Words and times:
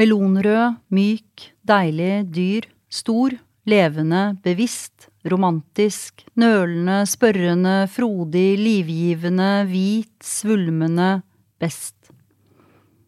Melonrød, 0.00 0.78
myk, 0.96 1.50
deilig, 1.68 2.22
dyr, 2.32 2.64
stor, 2.88 3.34
levende, 3.68 4.22
bevisst, 4.40 5.10
romantisk, 5.28 6.22
nølende, 6.40 7.02
spørrende, 7.04 7.74
frodig, 7.92 8.56
livgivende, 8.56 9.66
hvit, 9.68 10.14
svulmende, 10.24 11.18
best. 11.60 11.94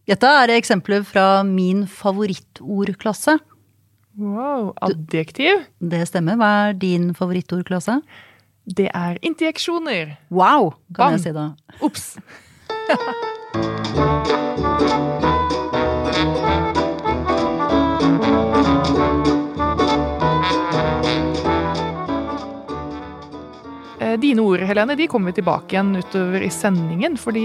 Dette 0.04 0.28
er 0.42 0.52
eksempler 0.52 1.00
fra 1.08 1.40
min 1.48 1.86
favorittordklasse. 1.88 3.38
Wow. 4.20 4.74
Adjektiv? 4.84 5.64
Det 5.80 6.04
stemmer. 6.10 6.36
Hva 6.36 6.50
er 6.66 6.76
din 6.76 7.14
favorittordklasse? 7.16 8.02
Det 8.68 8.90
er 8.92 9.16
interjeksjoner. 9.24 10.18
Wow, 10.28 10.74
kan 10.92 11.16
Bam. 11.16 11.16
jeg 11.16 11.24
si 11.24 11.32
da. 11.32 11.56
Ops. 11.80 12.04
Dine 24.20 24.42
ord 24.44 24.62
Helene, 24.66 24.96
de 24.98 25.06
kommer 25.08 25.30
vi 25.30 25.38
tilbake 25.38 25.76
igjen 25.76 25.94
utover 25.96 26.42
i 26.44 26.50
sendingen, 26.52 27.14
fordi 27.20 27.44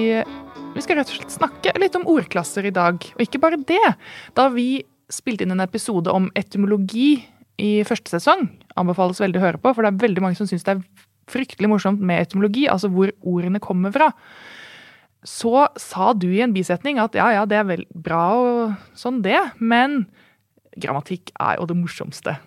vi 0.73 0.83
skal 0.83 0.99
rett 0.99 1.11
og 1.11 1.19
slett 1.19 1.35
snakke 1.35 1.73
litt 1.79 1.95
om 1.95 2.07
ordklasser 2.09 2.65
i 2.67 2.73
dag. 2.73 2.97
Og 3.15 3.23
ikke 3.23 3.41
bare 3.43 3.59
det. 3.69 3.93
Da 4.35 4.47
vi 4.53 4.81
spilte 5.13 5.45
inn 5.45 5.53
en 5.55 5.63
episode 5.63 6.11
om 6.11 6.27
etymologi 6.37 7.21
i 7.61 7.71
første 7.87 8.11
sesong, 8.17 8.47
anbefales 8.77 9.21
veldig 9.21 9.39
å 9.39 9.45
høre 9.45 9.61
på, 9.61 9.73
for 9.73 9.85
det 9.85 9.93
er 9.93 10.03
veldig 10.03 10.23
mange 10.25 10.39
som 10.39 10.49
syns 10.49 10.65
det 10.67 10.75
er 10.75 11.05
fryktelig 11.31 11.69
morsomt 11.71 12.03
med 12.03 12.25
etymologi, 12.25 12.67
altså 12.71 12.91
hvor 12.93 13.13
ordene 13.21 13.61
kommer 13.63 13.93
fra. 13.95 14.11
Så 15.27 15.65
sa 15.81 16.11
du 16.13 16.29
i 16.29 16.43
en 16.45 16.55
bisetning 16.55 17.01
at 17.03 17.17
ja, 17.17 17.31
ja, 17.35 17.45
det 17.49 17.57
er 17.59 17.67
vel 17.67 17.85
bra 17.91 18.23
og 18.37 18.97
sånn 18.97 19.23
det, 19.25 19.39
men 19.57 20.05
grammatikk 20.77 21.33
er 21.41 21.57
jo 21.57 21.67
det 21.69 21.79
morsomste. 21.79 22.37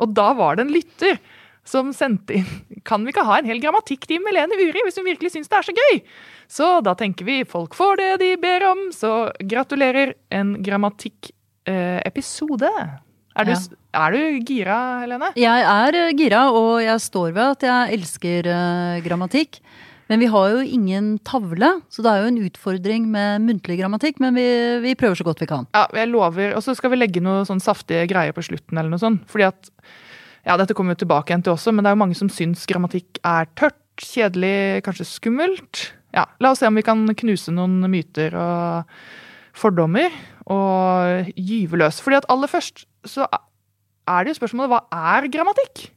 Og 0.00 0.14
da 0.16 0.32
var 0.38 0.56
det 0.56 0.66
en 0.66 0.74
lytter 0.74 1.20
som 1.66 1.88
sendte 1.96 2.34
inn 2.38 2.46
Kan 2.86 3.02
vi 3.04 3.10
ikke 3.12 3.24
ha 3.26 3.34
en 3.40 3.48
hel 3.50 3.58
grammatikktime 3.62 4.22
med 4.24 4.34
Lene 4.36 4.54
Uri 4.62 4.80
hvis 4.86 4.98
hun 5.00 5.08
virkelig 5.08 5.30
syns 5.34 5.48
det 5.50 5.58
er 5.58 5.66
så 5.66 5.74
gøy? 5.74 5.94
Så 6.46 6.66
da 6.86 6.92
tenker 6.94 7.24
vi 7.26 7.40
folk 7.48 7.74
får 7.74 7.96
det 7.98 8.12
de 8.22 8.30
ber 8.38 8.62
om, 8.70 8.78
så 8.94 9.32
gratulerer. 9.50 10.12
En 10.30 10.62
grammatikkepisode. 10.62 12.70
Er, 13.36 13.44
Ja. 13.44 13.54
er 14.06 14.10
du 14.12 14.38
gira, 14.46 15.00
Helene? 15.02 15.32
Jeg 15.36 15.60
er 15.62 15.94
eh, 15.94 16.12
gira, 16.16 16.48
og 16.50 16.80
jeg 16.80 17.00
står 17.00 17.32
ved 17.34 17.50
at 17.50 17.60
jeg 17.66 17.92
elsker 17.98 18.46
eh, 18.46 19.00
grammatikk. 19.04 19.58
Men 20.08 20.20
vi 20.22 20.26
har 20.30 20.50
jo 20.54 20.60
ingen 20.62 21.18
tavle, 21.18 21.80
så 21.90 21.98
det 22.00 22.10
er 22.12 22.20
jo 22.22 22.28
en 22.30 22.38
utfordring 22.46 23.08
med 23.10 23.40
muntlig 23.42 23.76
grammatikk. 23.80 24.20
Men 24.22 24.34
vi, 24.38 24.46
vi 24.80 24.94
prøver 24.94 25.16
så 25.18 25.24
godt 25.26 25.40
vi 25.42 25.46
kan. 25.50 25.66
Ja, 25.74 25.86
jeg 25.92 26.08
lover. 26.12 26.54
Og 26.54 26.62
så 26.62 26.74
skal 26.78 26.90
vi 26.94 27.00
legge 27.00 27.18
noe 27.20 27.42
sånn 27.44 27.58
saftige 27.60 28.06
greier 28.06 28.30
på 28.32 28.40
slutten 28.46 28.78
eller 28.78 28.88
noe 28.88 28.98
sånt. 29.02 29.26
Fordi 29.28 29.44
at 29.50 29.70
Ja, 30.46 30.54
dette 30.60 30.76
kommer 30.78 30.94
vi 30.94 31.02
tilbake 31.02 31.32
igjen 31.32 31.42
til 31.42 31.56
også, 31.56 31.72
men 31.74 31.82
det 31.82 31.90
er 31.90 31.96
jo 31.96 32.02
mange 32.04 32.18
som 32.18 32.30
syns 32.30 32.68
grammatikk 32.70 33.18
er 33.26 33.48
tørt, 33.58 33.80
kjedelig, 33.98 34.84
kanskje 34.86 35.08
skummelt. 35.08 35.88
Ja, 36.14 36.28
la 36.40 36.52
oss 36.52 36.62
se 36.62 36.68
om 36.70 36.78
vi 36.78 36.84
kan 36.86 37.02
knuse 37.18 37.54
noen 37.54 37.80
myter 37.90 38.36
og 38.38 38.94
fordommer 39.56 40.12
og 40.52 41.32
gyve 41.34 41.80
løs. 41.82 41.98
Fordi 42.04 42.20
at 42.20 42.30
aller 42.30 42.50
først 42.50 42.86
så 43.08 43.26
er 43.26 44.22
det 44.22 44.34
jo 44.34 44.40
spørsmålet 44.40 44.70
hva 44.70 44.80
er 45.16 45.26
grammatikk? 45.32 45.88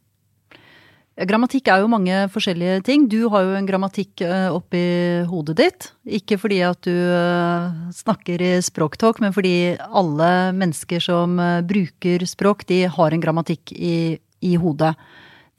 Grammatikk 1.28 1.68
er 1.68 1.82
jo 1.84 1.90
mange 1.92 2.16
forskjellige 2.32 2.80
ting. 2.88 3.04
Du 3.12 3.28
har 3.34 3.44
jo 3.44 3.56
en 3.58 3.68
grammatikk 3.68 4.22
eh, 4.24 4.48
oppi 4.56 4.80
hodet 5.28 5.58
ditt. 5.60 5.88
Ikke 6.08 6.38
fordi 6.40 6.62
at 6.64 6.80
du 6.88 6.96
eh, 6.96 7.76
snakker 7.98 8.40
i 8.40 8.54
språktalk, 8.64 9.20
men 9.20 9.36
fordi 9.36 9.76
alle 9.84 10.30
mennesker 10.56 11.04
som 11.04 11.36
eh, 11.44 11.60
bruker 11.68 12.24
språk, 12.24 12.64
de 12.72 12.86
har 12.88 13.12
en 13.12 13.24
grammatikk 13.26 13.76
i, 13.76 14.16
i 14.46 14.56
hodet. 14.60 14.96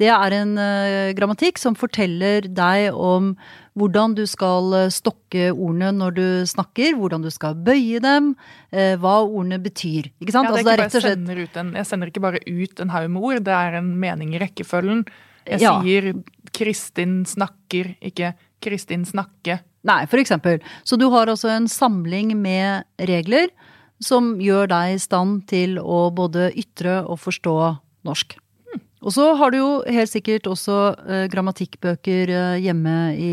Det 0.01 0.09
er 0.09 0.33
en 0.33 0.55
eh, 0.57 1.11
grammatikk 1.17 1.59
som 1.61 1.75
forteller 1.77 2.47
deg 2.49 2.95
om 2.97 3.35
hvordan 3.77 4.15
du 4.17 4.23
skal 4.29 4.73
eh, 4.79 4.93
stokke 4.93 5.51
ordene 5.53 5.91
når 5.93 6.15
du 6.17 6.27
snakker, 6.49 6.95
hvordan 6.97 7.27
du 7.27 7.29
skal 7.33 7.59
bøye 7.67 8.01
dem, 8.01 8.33
eh, 8.73 8.95
hva 9.01 9.19
ordene 9.27 9.59
betyr. 9.61 10.09
Ikke 10.23 10.33
sant? 10.33 10.49
Ja, 10.49 10.57
det 10.57 10.63
altså, 10.65 10.73
er 10.73 10.81
det 10.81 10.87
er 10.87 10.87
ikke 10.87 10.87
rett 10.87 10.97
og 10.97 11.03
bare 11.03 11.13
jeg, 11.13 11.19
sender 11.21 11.65
en, 11.65 11.75
jeg 11.77 11.91
sender 11.91 12.13
ikke 12.15 12.25
bare 12.25 12.41
ut 12.49 12.81
en 12.81 12.95
haug 12.97 13.11
med 13.13 13.29
ord, 13.29 13.43
det 13.51 13.59
er 13.59 13.77
en 13.83 13.93
mening 14.01 14.33
i 14.33 14.41
rekkefølgen. 14.41 15.05
Jeg 15.51 15.61
Ja. 15.61 15.77
sier 15.83 16.15
Kristin 16.57 17.21
snakker, 17.29 17.93
ikke 18.01 18.33
Kristin 18.65 19.05
snakke. 19.05 19.61
Nei, 19.85 20.05
for 20.09 20.21
eksempel. 20.21 20.61
Så 20.85 20.97
du 21.01 21.11
har 21.13 21.29
altså 21.29 21.53
en 21.53 21.69
samling 21.69 22.33
med 22.41 22.85
regler 22.99 23.53
som 24.01 24.39
gjør 24.41 24.69
deg 24.73 24.97
i 24.97 25.01
stand 25.01 25.45
til 25.49 25.77
å 25.81 26.07
både 26.13 26.53
ytre 26.57 27.03
og 27.05 27.21
forstå 27.21 27.57
norsk. 28.09 28.40
Og 29.01 29.15
så 29.17 29.31
har 29.39 29.53
du 29.53 29.61
jo 29.61 29.71
helt 29.89 30.13
sikkert 30.13 30.49
også 30.51 30.79
eh, 31.09 31.27
grammatikkbøker 31.33 32.33
eh, 32.37 32.61
hjemme 32.67 32.97
i 33.17 33.33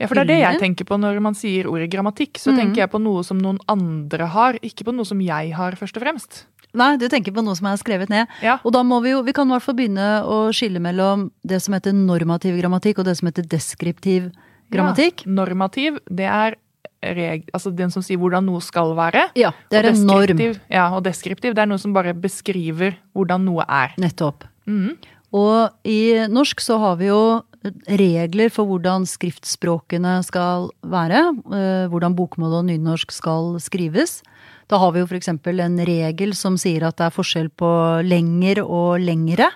Ja, 0.00 0.06
for 0.06 0.16
det 0.16 0.22
er 0.22 0.30
det 0.30 0.38
jeg 0.40 0.60
tenker 0.62 0.86
på 0.88 0.96
når 1.00 1.18
man 1.20 1.36
sier 1.36 1.66
ordet 1.70 1.90
grammatikk. 1.92 2.38
Så 2.40 2.54
mm. 2.54 2.60
tenker 2.60 2.84
jeg 2.84 2.92
på 2.92 3.02
noe 3.02 3.24
som 3.26 3.40
noen 3.42 3.58
andre 3.70 4.30
har, 4.32 4.60
ikke 4.64 4.86
på 4.88 4.94
noe 4.96 5.08
som 5.08 5.20
jeg 5.24 5.52
har, 5.56 5.76
først 5.76 5.98
og 5.98 6.06
fremst. 6.06 6.44
Nei, 6.78 6.94
du 7.02 7.08
tenker 7.10 7.34
på 7.34 7.42
noe 7.42 7.58
som 7.58 7.66
er 7.66 7.80
skrevet 7.80 8.12
ned. 8.12 8.30
Ja. 8.44 8.60
Og 8.62 8.70
da 8.76 8.84
må 8.86 9.00
vi 9.02 9.10
jo 9.10 9.24
Vi 9.26 9.34
kan 9.34 9.50
i 9.50 9.54
hvert 9.56 9.66
fall 9.66 9.76
begynne 9.80 10.08
å 10.22 10.38
skille 10.54 10.82
mellom 10.82 11.28
det 11.42 11.58
som 11.64 11.74
heter 11.74 11.96
normativ 11.96 12.58
grammatikk, 12.60 13.02
og 13.02 13.10
det 13.10 13.16
som 13.18 13.30
heter 13.30 13.46
deskriptiv 13.50 14.30
grammatikk. 14.70 15.26
Ja. 15.26 15.34
Normativ, 15.40 15.98
det 16.06 16.30
er 16.30 16.58
reg 17.00 17.46
altså 17.56 17.72
den 17.72 17.92
som 17.92 18.04
sier 18.04 18.20
hvordan 18.20 18.46
noe 18.46 18.60
skal 18.64 18.94
være. 18.98 19.30
Ja, 19.38 19.52
det 19.72 19.80
er 19.80 19.90
en 19.90 20.06
norm. 20.06 20.40
Ja, 20.70 20.90
og 20.94 21.04
deskriptiv, 21.06 21.56
det 21.56 21.64
er 21.64 21.70
noe 21.70 21.80
som 21.80 21.96
bare 21.96 22.14
beskriver 22.14 22.98
hvordan 23.16 23.46
noe 23.48 23.66
er. 23.66 23.96
Nettopp. 24.00 24.46
Mhm. 24.70 24.98
Og 25.30 25.86
i 25.86 26.26
norsk 26.26 26.58
så 26.62 26.78
har 26.82 26.96
vi 26.98 27.06
jo 27.06 27.42
regler 27.86 28.50
for 28.50 28.66
hvordan 28.66 29.04
skriftspråkene 29.06 30.24
skal 30.26 30.70
være. 30.82 31.20
eh, 31.54 31.86
Hvordan 31.92 32.16
bokmål 32.16 32.60
og 32.60 32.64
nynorsk 32.66 33.12
skal 33.12 33.60
skrives. 33.60 34.22
Da 34.68 34.78
har 34.78 34.92
vi 34.92 35.00
jo 35.00 35.06
f.eks. 35.06 35.28
en 35.28 35.78
regel 35.86 36.34
som 36.34 36.56
sier 36.56 36.86
at 36.86 36.96
det 36.96 37.06
er 37.06 37.14
forskjell 37.14 37.50
på 37.50 38.02
lenger 38.06 38.62
og 38.64 38.98
lengre. 39.00 39.50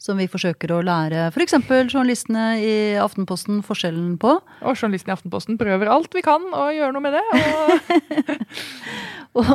Som 0.00 0.16
vi 0.16 0.28
forsøker 0.32 0.72
å 0.72 0.80
lære 0.80 1.26
f.eks. 1.28 1.58
journalistene 1.68 2.44
i 2.64 2.74
Aftenposten 2.96 3.60
forskjellen 3.66 4.14
på. 4.20 4.38
Og 4.64 4.78
journalistene 4.78 5.12
i 5.12 5.16
Aftenposten 5.18 5.60
prøver 5.60 5.92
alt 5.92 6.14
vi 6.16 6.24
kan 6.24 6.46
å 6.56 6.70
gjøre 6.72 6.94
noe 6.96 7.04
med 7.04 7.18
det. 7.18 7.24
Og 7.36 8.30
Og, 9.38 9.50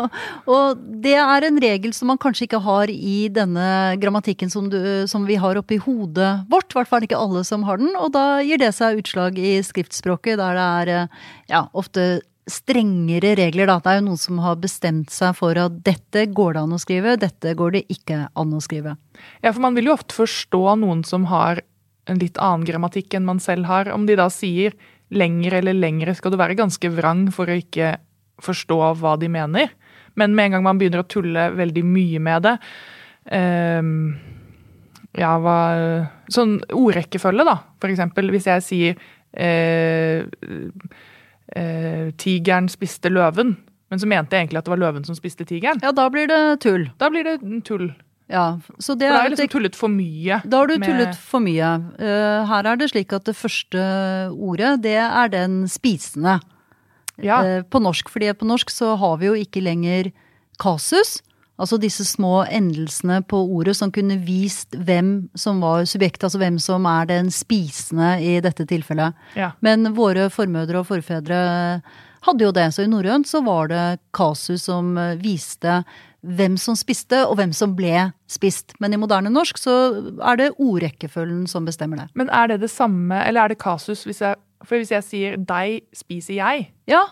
og 0.48 0.84
det 1.04 1.18
er 1.20 1.46
en 1.48 1.58
regel 1.60 1.92
som 1.96 2.08
man 2.12 2.20
kanskje 2.22 2.48
ikke 2.48 2.62
har 2.64 2.92
i 2.92 3.28
denne 3.34 3.68
grammatikken 4.00 4.52
som, 4.52 4.70
du, 4.72 4.80
som 5.12 5.26
vi 5.28 5.36
har 5.42 5.60
oppi 5.60 5.80
hodet 5.84 6.32
vårt. 6.52 6.72
I 6.72 6.80
hvert 6.80 6.92
fall 6.92 7.08
ikke 7.08 7.20
alle 7.20 7.44
som 7.48 7.66
har 7.68 7.82
den. 7.82 7.92
Og 8.00 8.14
da 8.16 8.40
gir 8.46 8.62
det 8.62 8.72
seg 8.78 9.02
utslag 9.02 9.40
i 9.40 9.58
skriftspråket, 9.66 10.40
der 10.40 10.56
det 10.56 10.70
er 10.80 10.94
eh, 10.94 11.20
ja, 11.52 11.66
ofte 11.76 12.24
strengere 12.50 13.34
regler. 13.40 13.70
Da. 13.70 13.80
Det 13.82 13.92
er 13.92 14.00
jo 14.00 14.08
noen 14.08 14.22
som 14.22 14.40
har 14.44 14.58
bestemt 14.62 15.14
seg 15.14 15.36
for 15.38 15.58
at 15.60 15.80
dette 15.86 16.28
går 16.36 16.56
det 16.56 16.66
an 16.66 16.76
å 16.76 16.82
skrive, 16.82 17.16
dette 17.22 17.56
går 17.58 17.78
det 17.78 17.86
ikke 17.94 18.26
an 18.38 18.54
å 18.54 18.62
skrive. 18.64 18.96
Ja, 19.42 19.52
for 19.52 19.64
man 19.66 19.78
vil 19.78 19.90
jo 19.90 19.96
ofte 19.96 20.18
forstå 20.18 20.64
noen 20.82 21.04
som 21.08 21.28
har 21.32 21.64
en 22.06 22.22
litt 22.22 22.38
annen 22.38 22.66
grammatikk 22.68 23.16
enn 23.18 23.26
man 23.26 23.42
selv 23.42 23.70
har. 23.70 23.90
Om 23.94 24.06
de 24.06 24.18
da 24.20 24.30
sier 24.34 24.76
lengre 25.14 25.62
eller 25.62 25.78
lengre, 25.78 26.14
skal 26.18 26.34
du 26.34 26.40
være 26.42 26.58
ganske 26.58 26.92
vrang 26.94 27.28
for 27.34 27.50
å 27.50 27.58
ikke 27.58 27.96
forstå 28.44 28.78
hva 29.00 29.16
de 29.18 29.30
mener. 29.32 29.74
Men 30.20 30.36
med 30.36 30.50
en 30.50 30.58
gang 30.58 30.66
man 30.68 30.80
begynner 30.80 31.04
å 31.04 31.10
tulle 31.10 31.50
veldig 31.56 31.84
mye 31.88 32.22
med 32.24 32.46
det 32.46 32.54
um, 33.36 34.14
Ja, 35.16 35.34
hva 35.44 35.58
Sånn 36.32 36.58
ordrekkefølge, 36.74 37.46
da, 37.48 37.58
for 37.82 37.92
eksempel. 37.92 38.32
Hvis 38.34 38.48
jeg 38.50 38.64
sier 38.66 39.04
eh, 39.38 40.26
eh, 41.56 42.12
'tigeren 42.18 42.70
spiste 42.70 43.10
løven', 43.10 43.56
men 43.92 44.00
så 44.00 44.08
mente 44.08 44.34
jeg 44.36 44.48
egentlig 44.48 44.58
at 44.58 44.66
det 44.66 44.74
var 44.74 44.82
løven 44.82 45.06
som 45.06 45.16
spiste 45.16 45.46
tigeren. 45.46 45.80
Ja, 45.84 45.92
da 45.92 46.10
blir 46.10 46.28
det 46.28 46.60
tull. 46.62 46.90
Da 46.98 47.10
blir 47.10 47.24
det 47.24 47.64
tull. 47.66 47.94
Ja, 48.28 48.58
så 48.80 48.96
det 48.98 49.06
For 49.06 49.14
da 49.14 49.18
har 49.20 49.20
er 49.20 49.30
jeg 49.30 49.38
liksom 49.38 49.52
tullet 49.54 49.76
for 49.76 49.88
mye. 49.94 50.42
Da 50.50 50.58
har 50.58 50.68
du 50.68 50.78
med- 50.80 50.90
tullet 50.90 51.16
for 51.16 51.40
mye. 51.40 51.70
Uh, 52.00 52.46
her 52.50 52.66
er 52.66 52.76
det 52.76 52.90
slik 52.90 53.14
at 53.14 53.26
det 53.26 53.36
første 53.36 54.32
ordet, 54.34 54.82
det 54.82 54.98
er 54.98 55.28
den 55.30 55.68
spisende. 55.68 56.40
Ja. 57.22 57.60
Uh, 57.60 57.62
på 57.62 57.80
norsk. 57.80 58.10
fordi 58.10 58.34
på 58.34 58.46
norsk 58.46 58.70
så 58.70 58.98
har 58.98 59.18
vi 59.18 59.28
jo 59.28 59.34
ikke 59.34 59.62
lenger 59.62 60.12
kasus. 60.60 61.22
Altså 61.56 61.78
disse 61.80 62.04
små 62.08 62.42
endelsene 62.52 63.22
på 63.24 63.40
ordet 63.56 63.78
som 63.80 63.92
kunne 63.96 64.18
vist 64.26 64.76
hvem 64.76 65.30
som 65.40 65.62
var 65.64 65.86
subjektet, 65.88 66.28
altså 66.28 66.42
hvem 66.42 66.58
som 66.60 66.88
er 66.90 67.08
den 67.08 67.32
spisende 67.32 68.18
i 68.20 68.34
dette 68.44 68.66
tilfellet. 68.68 69.16
Ja. 69.40 69.54
Men 69.64 69.94
våre 69.96 70.28
formødre 70.34 70.82
og 70.82 70.90
forfedre 70.90 71.40
hadde 72.26 72.46
jo 72.46 72.52
det. 72.56 72.68
Så 72.76 72.84
i 72.84 72.92
norrønt 72.92 73.30
så 73.30 73.42
var 73.46 73.72
det 73.72 73.86
kasus 74.16 74.68
som 74.68 74.98
eh, 75.00 75.16
viste 75.22 75.82
hvem 76.26 76.56
som 76.58 76.78
spiste, 76.78 77.22
og 77.30 77.38
hvem 77.38 77.52
som 77.54 77.76
ble 77.78 78.10
spist. 78.32 78.74
Men 78.82 78.96
i 78.96 79.00
moderne 79.00 79.30
norsk 79.30 79.60
så 79.62 79.76
er 80.26 80.40
det 80.40 80.54
ordrekkefølgen 80.58 81.46
som 81.50 81.68
bestemmer 81.68 82.02
det. 82.02 82.08
Men 82.18 82.32
er 82.34 82.50
det 82.50 82.64
det 82.64 82.72
samme, 82.74 83.20
eller 83.28 83.46
er 83.46 83.54
det 83.54 83.62
kasus 83.62 84.04
hvis 84.08 84.24
jeg 84.26 84.42
For 84.66 84.80
hvis 84.80 84.90
jeg 84.90 85.04
sier 85.04 85.36
'deg 85.38 85.84
spiser 85.94 86.34
jeg', 86.34 86.72
Ja, 86.88 87.04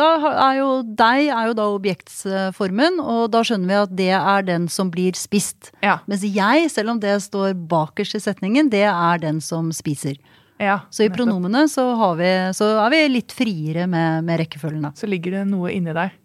Da 0.00 0.08
er 0.30 0.58
jo 0.60 0.68
deg 0.82 1.28
er 1.28 1.50
jo 1.50 1.56
da 1.58 1.66
objektsformen, 1.74 3.00
og 3.04 3.26
da 3.34 3.42
skjønner 3.44 3.68
vi 3.68 3.78
at 3.82 3.94
det 3.98 4.12
er 4.16 4.46
den 4.48 4.68
som 4.72 4.88
blir 4.92 5.16
spist. 5.18 5.72
Ja. 5.84 5.98
Mens 6.08 6.24
jeg, 6.24 6.70
selv 6.72 6.94
om 6.94 7.02
det 7.02 7.18
står 7.26 7.52
bakerst 7.68 8.16
i 8.16 8.22
setningen, 8.24 8.70
det 8.72 8.86
er 8.88 9.20
den 9.20 9.42
som 9.44 9.68
spiser. 9.76 10.16
ja 10.58 10.80
Så 10.90 11.04
i 11.04 11.08
nettopp. 11.08 11.18
pronomene 11.18 11.66
så, 11.68 11.84
har 12.00 12.16
vi, 12.16 12.32
så 12.56 12.72
er 12.86 12.90
vi 12.94 13.02
litt 13.12 13.32
friere 13.36 13.86
med, 13.86 14.24
med 14.24 14.40
rekkefølgen. 14.40 14.88
da. 14.88 14.92
så 14.96 15.06
ligger 15.06 15.40
det 15.40 15.44
noe 15.52 15.72
inni 15.72 15.92
der. 15.92 16.16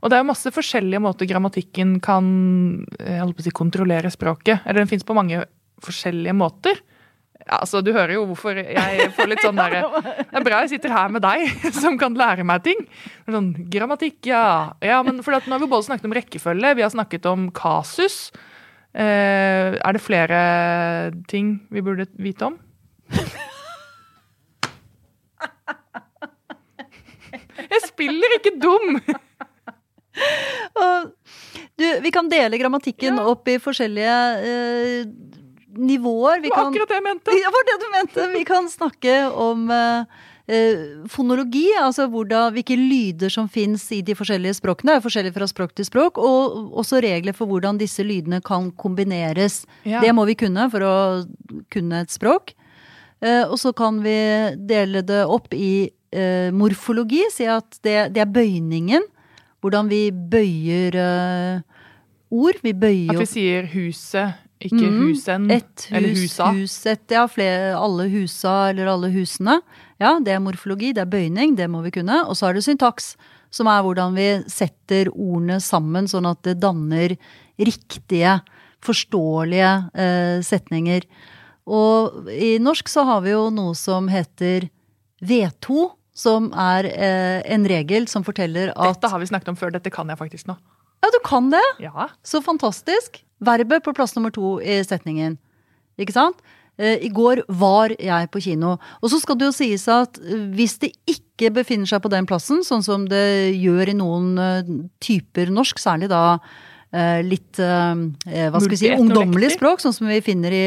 Og 0.00 0.10
det 0.10 0.16
er 0.16 0.26
masse 0.26 0.50
forskjellige 0.50 1.02
måter 1.02 1.28
grammatikken 1.28 1.98
kan 2.00 2.86
eh, 2.98 3.20
si, 3.38 3.50
kontrollere 3.52 4.10
språket. 4.10 4.64
Eller 4.64 4.80
den 4.80 4.90
fins 4.90 5.04
på 5.04 5.14
mange 5.14 5.44
forskjellige 5.84 6.34
måter. 6.36 6.80
Ja, 7.50 7.56
altså, 7.64 7.80
Du 7.82 7.90
hører 7.90 8.12
jo 8.14 8.26
hvorfor 8.30 8.54
jeg 8.62 9.08
får 9.16 9.26
litt 9.32 9.42
sånn 9.42 9.58
derre 9.58 9.80
Det 10.30 10.38
er 10.38 10.44
bra 10.46 10.60
jeg 10.62 10.70
sitter 10.76 10.92
her 10.94 11.10
med 11.10 11.24
deg, 11.24 11.48
som 11.82 11.98
kan 11.98 12.14
lære 12.14 12.44
meg 12.46 12.62
ting. 12.66 12.84
Sånn, 13.26 13.50
Grammatikk, 13.72 14.20
ja. 14.30 14.44
ja 14.84 15.00
men 15.06 15.18
for 15.26 15.34
Nå 15.34 15.56
har 15.56 15.62
vi 15.64 15.70
både 15.72 15.88
snakket 15.88 16.06
om 16.06 16.14
rekkefølge, 16.14 16.76
vi 16.78 16.84
har 16.86 16.92
snakket 16.94 17.26
om 17.30 17.48
kasus. 17.56 18.30
Eh, 18.94 19.74
er 19.78 19.92
det 19.94 20.02
flere 20.02 20.38
ting 21.30 21.56
vi 21.74 21.82
burde 21.86 22.06
vite 22.22 22.46
om? 22.52 22.58
Jeg 27.70 27.82
spiller 27.86 28.36
ikke 28.38 28.54
dum! 28.58 28.98
Du, 31.80 31.86
vi 32.04 32.10
kan 32.12 32.28
dele 32.28 32.58
grammatikken 32.60 33.16
Ja. 33.16 33.24
opp 33.30 33.48
i 33.48 33.56
forskjellige 33.62 34.16
eh, 34.44 35.06
nivåer. 35.76 36.40
Vi 36.40 36.48
Det 36.48 36.54
var 36.54 36.64
kan, 36.64 36.72
akkurat 36.72 36.88
det 36.88 36.98
jeg 36.98 37.04
mente. 37.06 37.36
Ja, 37.38 37.50
var 37.54 37.66
det 37.68 37.76
du 37.80 37.86
mente. 37.94 38.26
Vi 38.38 38.44
kan 38.44 38.68
snakke 38.70 39.14
om 39.30 39.70
eh, 39.70 41.06
fonologi, 41.08 41.66
altså 41.80 42.08
hvordan, 42.10 42.52
hvilke 42.56 42.76
lyder 42.76 43.30
som 43.30 43.48
fins 43.48 43.84
i 43.92 44.00
de 44.02 44.16
forskjellige 44.18 44.58
språkene. 44.58 44.94
Det 44.94 45.00
er 45.00 45.06
forskjellig 45.06 45.34
fra 45.36 45.48
språk 45.50 45.74
til 45.78 45.86
språk, 45.88 46.18
og 46.18 46.74
også 46.82 47.02
regler 47.04 47.36
for 47.36 47.50
hvordan 47.50 47.78
disse 47.80 48.04
lydene 48.06 48.40
kan 48.42 48.70
kombineres. 48.72 49.64
Ja. 49.84 50.00
Det 50.00 50.14
må 50.16 50.26
vi 50.28 50.38
kunne 50.38 50.68
for 50.72 50.86
å 50.86 50.96
kunne 51.70 52.02
et 52.04 52.10
språk. 52.14 52.54
Eh, 53.20 53.44
og 53.46 53.58
så 53.60 53.72
kan 53.76 54.02
vi 54.02 54.18
dele 54.56 55.04
det 55.06 55.24
opp 55.26 55.54
i 55.54 55.90
morfologi, 56.50 57.20
si 57.30 57.44
at 57.46 57.76
det, 57.86 58.08
det 58.16 58.18
er 58.18 58.26
bøyningen. 58.26 59.04
Hvordan 59.62 59.86
vi 59.86 60.08
bøyer 60.10 60.96
ord. 62.30 62.58
Vi 62.62 62.72
bøyer 62.74 63.14
At 63.14 63.20
vi 63.22 63.28
sier 63.28 63.68
huset, 63.74 64.38
ikke 64.60 64.90
Mm, 64.90 65.00
husen. 65.08 65.50
et 65.50 65.64
hus, 65.64 65.92
eller 65.96 66.08
husa. 66.14 66.52
huset, 66.52 67.00
ja, 67.10 67.26
flere, 67.26 67.74
alle 67.76 68.08
husa 68.12 68.70
eller 68.70 68.86
alle 68.92 69.10
husene. 69.14 69.60
Ja, 70.00 70.18
det 70.20 70.34
er 70.34 70.40
morfologi, 70.40 70.92
det 70.94 71.02
er 71.02 71.10
bøyning, 71.10 71.56
det 71.56 71.68
må 71.70 71.82
vi 71.82 71.90
kunne. 71.90 72.26
Og 72.28 72.36
så 72.36 72.48
er 72.50 72.54
det 72.54 72.64
syntaks, 72.64 73.16
som 73.50 73.66
er 73.66 73.82
hvordan 73.82 74.14
vi 74.14 74.28
setter 74.48 75.08
ordene 75.10 75.60
sammen 75.60 76.06
sånn 76.06 76.28
at 76.30 76.42
det 76.42 76.58
danner 76.60 77.16
riktige, 77.58 78.40
forståelige 78.80 79.72
eh, 79.94 80.40
setninger. 80.44 81.04
Og 81.70 82.28
i 82.32 82.58
norsk 82.62 82.88
så 82.88 83.04
har 83.06 83.20
vi 83.24 83.30
jo 83.34 83.48
noe 83.50 83.74
som 83.78 84.08
heter 84.08 84.68
V2, 85.22 85.90
som 86.20 86.50
er 86.52 86.84
eh, 86.90 87.42
en 87.54 87.64
regel 87.70 88.08
som 88.10 88.24
forteller 88.26 88.72
at 88.74 88.96
Dette 88.96 89.10
har 89.12 89.20
vi 89.22 89.28
snakket 89.30 89.48
om 89.52 89.56
før, 89.60 89.70
dette 89.72 89.92
kan 89.94 90.08
jeg 90.10 90.18
faktisk 90.20 90.48
nå. 90.50 90.56
Ja, 91.00 91.10
du 91.12 91.20
kan 91.24 91.50
det! 91.52 91.64
Ja. 91.80 92.08
Så 92.22 92.42
fantastisk. 92.44 93.22
Verbet 93.40 93.84
på 93.84 93.94
plass 93.96 94.14
nummer 94.16 94.32
to 94.34 94.58
i 94.60 94.80
setningen. 94.84 95.38
Ikke 96.00 96.12
sant? 96.16 96.40
Eh, 96.80 96.96
I 97.04 97.10
går 97.12 97.44
var 97.60 97.92
jeg 98.00 98.30
på 98.32 98.42
kino. 98.44 98.76
Og 99.00 99.12
så 99.12 99.20
skal 99.20 99.38
det 99.40 99.50
jo 99.50 99.56
sies 99.56 99.84
at 99.92 100.18
eh, 100.22 100.48
hvis 100.56 100.78
det 100.82 100.94
ikke 101.10 101.52
befinner 101.60 101.88
seg 101.88 102.02
på 102.04 102.12
den 102.12 102.28
plassen, 102.28 102.64
sånn 102.66 102.84
som 102.84 103.06
det 103.10 103.52
gjør 103.58 103.92
i 103.92 103.96
noen 103.98 104.32
eh, 104.40 104.74
typer 105.04 105.52
norsk, 105.52 105.80
særlig 105.82 106.12
da 106.12 106.40
litt 107.22 107.54
hva 107.54 108.58
skal 108.58 108.72
vi 108.72 108.76
si, 108.80 108.88
ungdommelig 108.90 109.52
språk, 109.52 109.78
sånn 109.78 109.92
som 109.94 110.08
vi 110.10 110.16
finner 110.26 110.50
i 110.50 110.64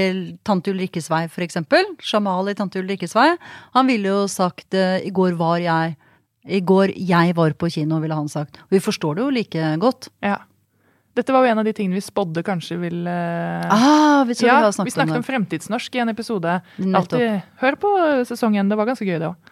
Tante 0.47 0.71
Ulrikkes 0.71 1.09
vei, 1.11 1.25
for 1.27 1.43
eksempel. 1.43 1.83
Jamal 1.99 2.47
i 2.47 2.53
Tante 2.55 2.79
Ulrikkes 2.79 3.11
vei. 3.17 3.25
Han 3.75 3.89
ville 3.91 4.07
jo 4.07 4.21
sagt 4.31 4.71
'i 4.71 5.11
går 5.11 5.35
var 5.35 5.59
jeg'. 5.59 5.97
I 6.43 6.59
går 6.59 6.91
jeg 6.97 7.35
var 7.37 7.53
på 7.55 7.69
kino, 7.71 7.99
ville 8.03 8.15
han 8.17 8.27
sagt. 8.31 8.57
Og 8.65 8.75
vi 8.75 8.81
forstår 8.83 9.15
det 9.15 9.23
jo 9.23 9.29
like 9.37 9.69
godt. 9.83 10.09
ja. 10.23 10.39
Dette 11.13 11.29
var 11.29 11.45
jo 11.45 11.51
en 11.51 11.59
av 11.61 11.67
de 11.67 11.73
tingene 11.77 11.99
vi 11.99 12.01
spådde 12.01 12.41
kanskje 12.41 12.79
ville 12.81 13.11
Ah, 13.69 14.23
vi, 14.25 14.33
Ja, 14.41 14.63
vi 14.65 14.85
vi 14.87 14.93
snakket, 14.95 15.11
om 15.11 15.19
om 15.19 15.25
fremtidsnorsk 15.27 15.95
i 15.95 16.01
en 16.01 16.09
episode. 16.09 16.55
Alltid, 16.81 17.43
hør 17.61 17.77
på 17.77 17.91
sesongen, 18.25 18.69
det 18.69 18.77
var 18.79 18.89
ganske 18.89 19.05
gøy 19.05 19.19
det 19.21 19.29
òg. 19.29 19.51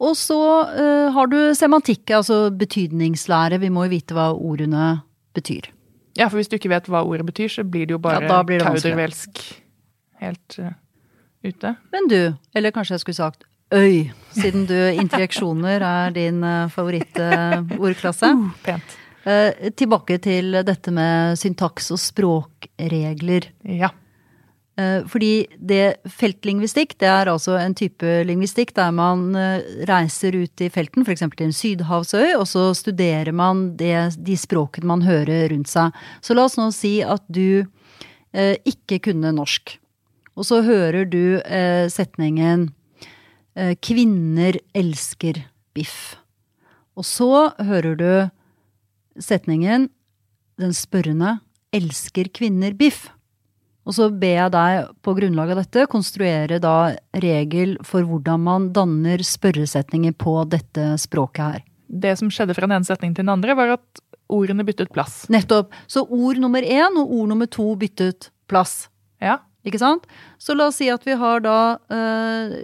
Og 0.00 0.16
så 0.16 0.40
uh, 0.72 1.10
har 1.12 1.28
du 1.28 1.52
semantikk, 1.52 2.08
altså 2.16 2.48
betydningslære. 2.56 3.58
Vi 3.60 3.68
må 3.68 3.84
jo 3.84 3.92
vite 3.92 4.16
hva 4.16 4.30
ordene 4.32 5.02
betyr. 5.36 5.68
Ja, 6.16 6.30
for 6.30 6.40
hvis 6.40 6.48
du 6.48 6.56
ikke 6.56 6.72
vet 6.72 6.88
hva 6.88 7.04
ordet 7.04 7.28
betyr, 7.28 7.52
så 7.52 7.66
blir 7.68 7.84
det 7.84 7.98
jo 7.98 8.00
bare 8.00 8.24
Ja, 8.24 8.40
kaudervelsk 8.64 9.42
helt 10.24 10.56
uh, 10.64 10.72
ute. 11.44 11.76
Men 11.92 12.08
du, 12.08 12.18
eller 12.56 12.72
kanskje 12.72 12.96
jeg 12.96 13.04
skulle 13.04 13.20
sagt 13.20 13.44
øy, 13.74 14.10
siden 14.34 14.66
du 14.68 14.76
interjeksjoner 14.76 15.84
er 15.84 16.16
din 16.16 16.42
uh, 16.44 16.68
favorittordklasse. 16.72 18.34
Pent. 18.66 18.98
Eh, 19.28 19.70
tilbake 19.76 20.16
til 20.24 20.54
dette 20.64 20.92
med 20.94 21.36
syntaks 21.36 21.90
og 21.92 22.00
språkregler. 22.00 23.50
Ja. 23.68 23.90
Eh, 24.80 25.04
Fordi 25.10 25.46
det 25.58 26.00
feltlingvistikk, 26.08 26.96
det 27.02 27.08
er 27.10 27.28
altså 27.28 27.58
en 27.60 27.74
type 27.76 28.06
lingvistikk 28.24 28.72
der 28.78 28.94
man 28.96 29.34
eh, 29.36 29.60
reiser 29.90 30.38
ut 30.40 30.64
i 30.64 30.70
felten, 30.72 31.04
f.eks. 31.04 31.26
til 31.36 31.46
en 31.46 31.56
sydhavsøy, 31.56 32.32
og 32.38 32.46
så 32.48 32.70
studerer 32.76 33.32
man 33.36 33.76
det, 33.76 34.16
de 34.16 34.38
språkene 34.40 34.88
man 34.88 35.04
hører 35.04 35.50
rundt 35.52 35.68
seg. 35.68 35.92
Så 36.24 36.36
la 36.36 36.48
oss 36.48 36.56
nå 36.56 36.70
si 36.72 37.00
at 37.04 37.24
du 37.28 37.66
eh, 38.32 38.56
ikke 38.64 39.02
kunne 39.10 39.34
norsk. 39.36 39.76
Og 40.38 40.46
så 40.48 40.62
hører 40.64 41.04
du 41.04 41.42
eh, 41.44 41.90
setningen 41.92 42.70
eh, 42.70 42.79
'Kvinner 43.56 44.58
elsker 44.74 45.44
biff'. 45.74 46.16
Og 46.96 47.04
så 47.04 47.50
hører 47.58 47.96
du 47.96 48.12
setningen 49.20 49.88
'Den 50.58 50.72
spørrende 50.72 51.40
elsker 51.72 52.28
kvinner 52.28 52.72
biff'. 52.72 53.10
Og 53.88 53.96
så 53.96 54.10
ber 54.12 54.36
jeg 54.36 54.52
deg 54.52 54.90
på 55.02 55.14
grunnlag 55.16 55.50
av 55.50 55.62
dette 55.62 55.86
konstruere 55.90 56.60
da 56.60 56.92
regel 57.16 57.78
for 57.82 58.04
hvordan 58.06 58.42
man 58.44 58.68
danner 58.76 59.22
spørresetninger 59.24 60.12
på 60.20 60.44
dette 60.52 60.94
språket 61.00 61.42
her. 61.42 61.62
Det 61.90 62.12
som 62.20 62.30
skjedde 62.30 62.54
fra 62.54 62.68
den 62.68 62.76
ene 62.76 62.86
setningen 62.86 63.16
til 63.16 63.24
den 63.24 63.32
andre, 63.32 63.56
var 63.58 63.74
at 63.78 64.02
ordene 64.30 64.66
byttet 64.66 64.92
plass. 64.94 65.24
Nettopp. 65.32 65.72
Så 65.90 66.04
ord 66.06 66.38
nummer 66.38 66.62
én 66.62 66.98
og 67.00 67.10
ord 67.10 67.32
nummer 67.32 67.50
to 67.50 67.72
byttet 67.80 68.30
plass. 68.50 68.88
Ja. 69.18 69.40
Ikke 69.66 69.80
sant? 69.80 70.06
Så 70.40 70.56
la 70.56 70.70
oss 70.70 70.78
si 70.80 70.88
at 70.92 71.04
vi 71.04 71.16
har 71.20 71.42
da 71.44 71.56
eh, 71.92 72.54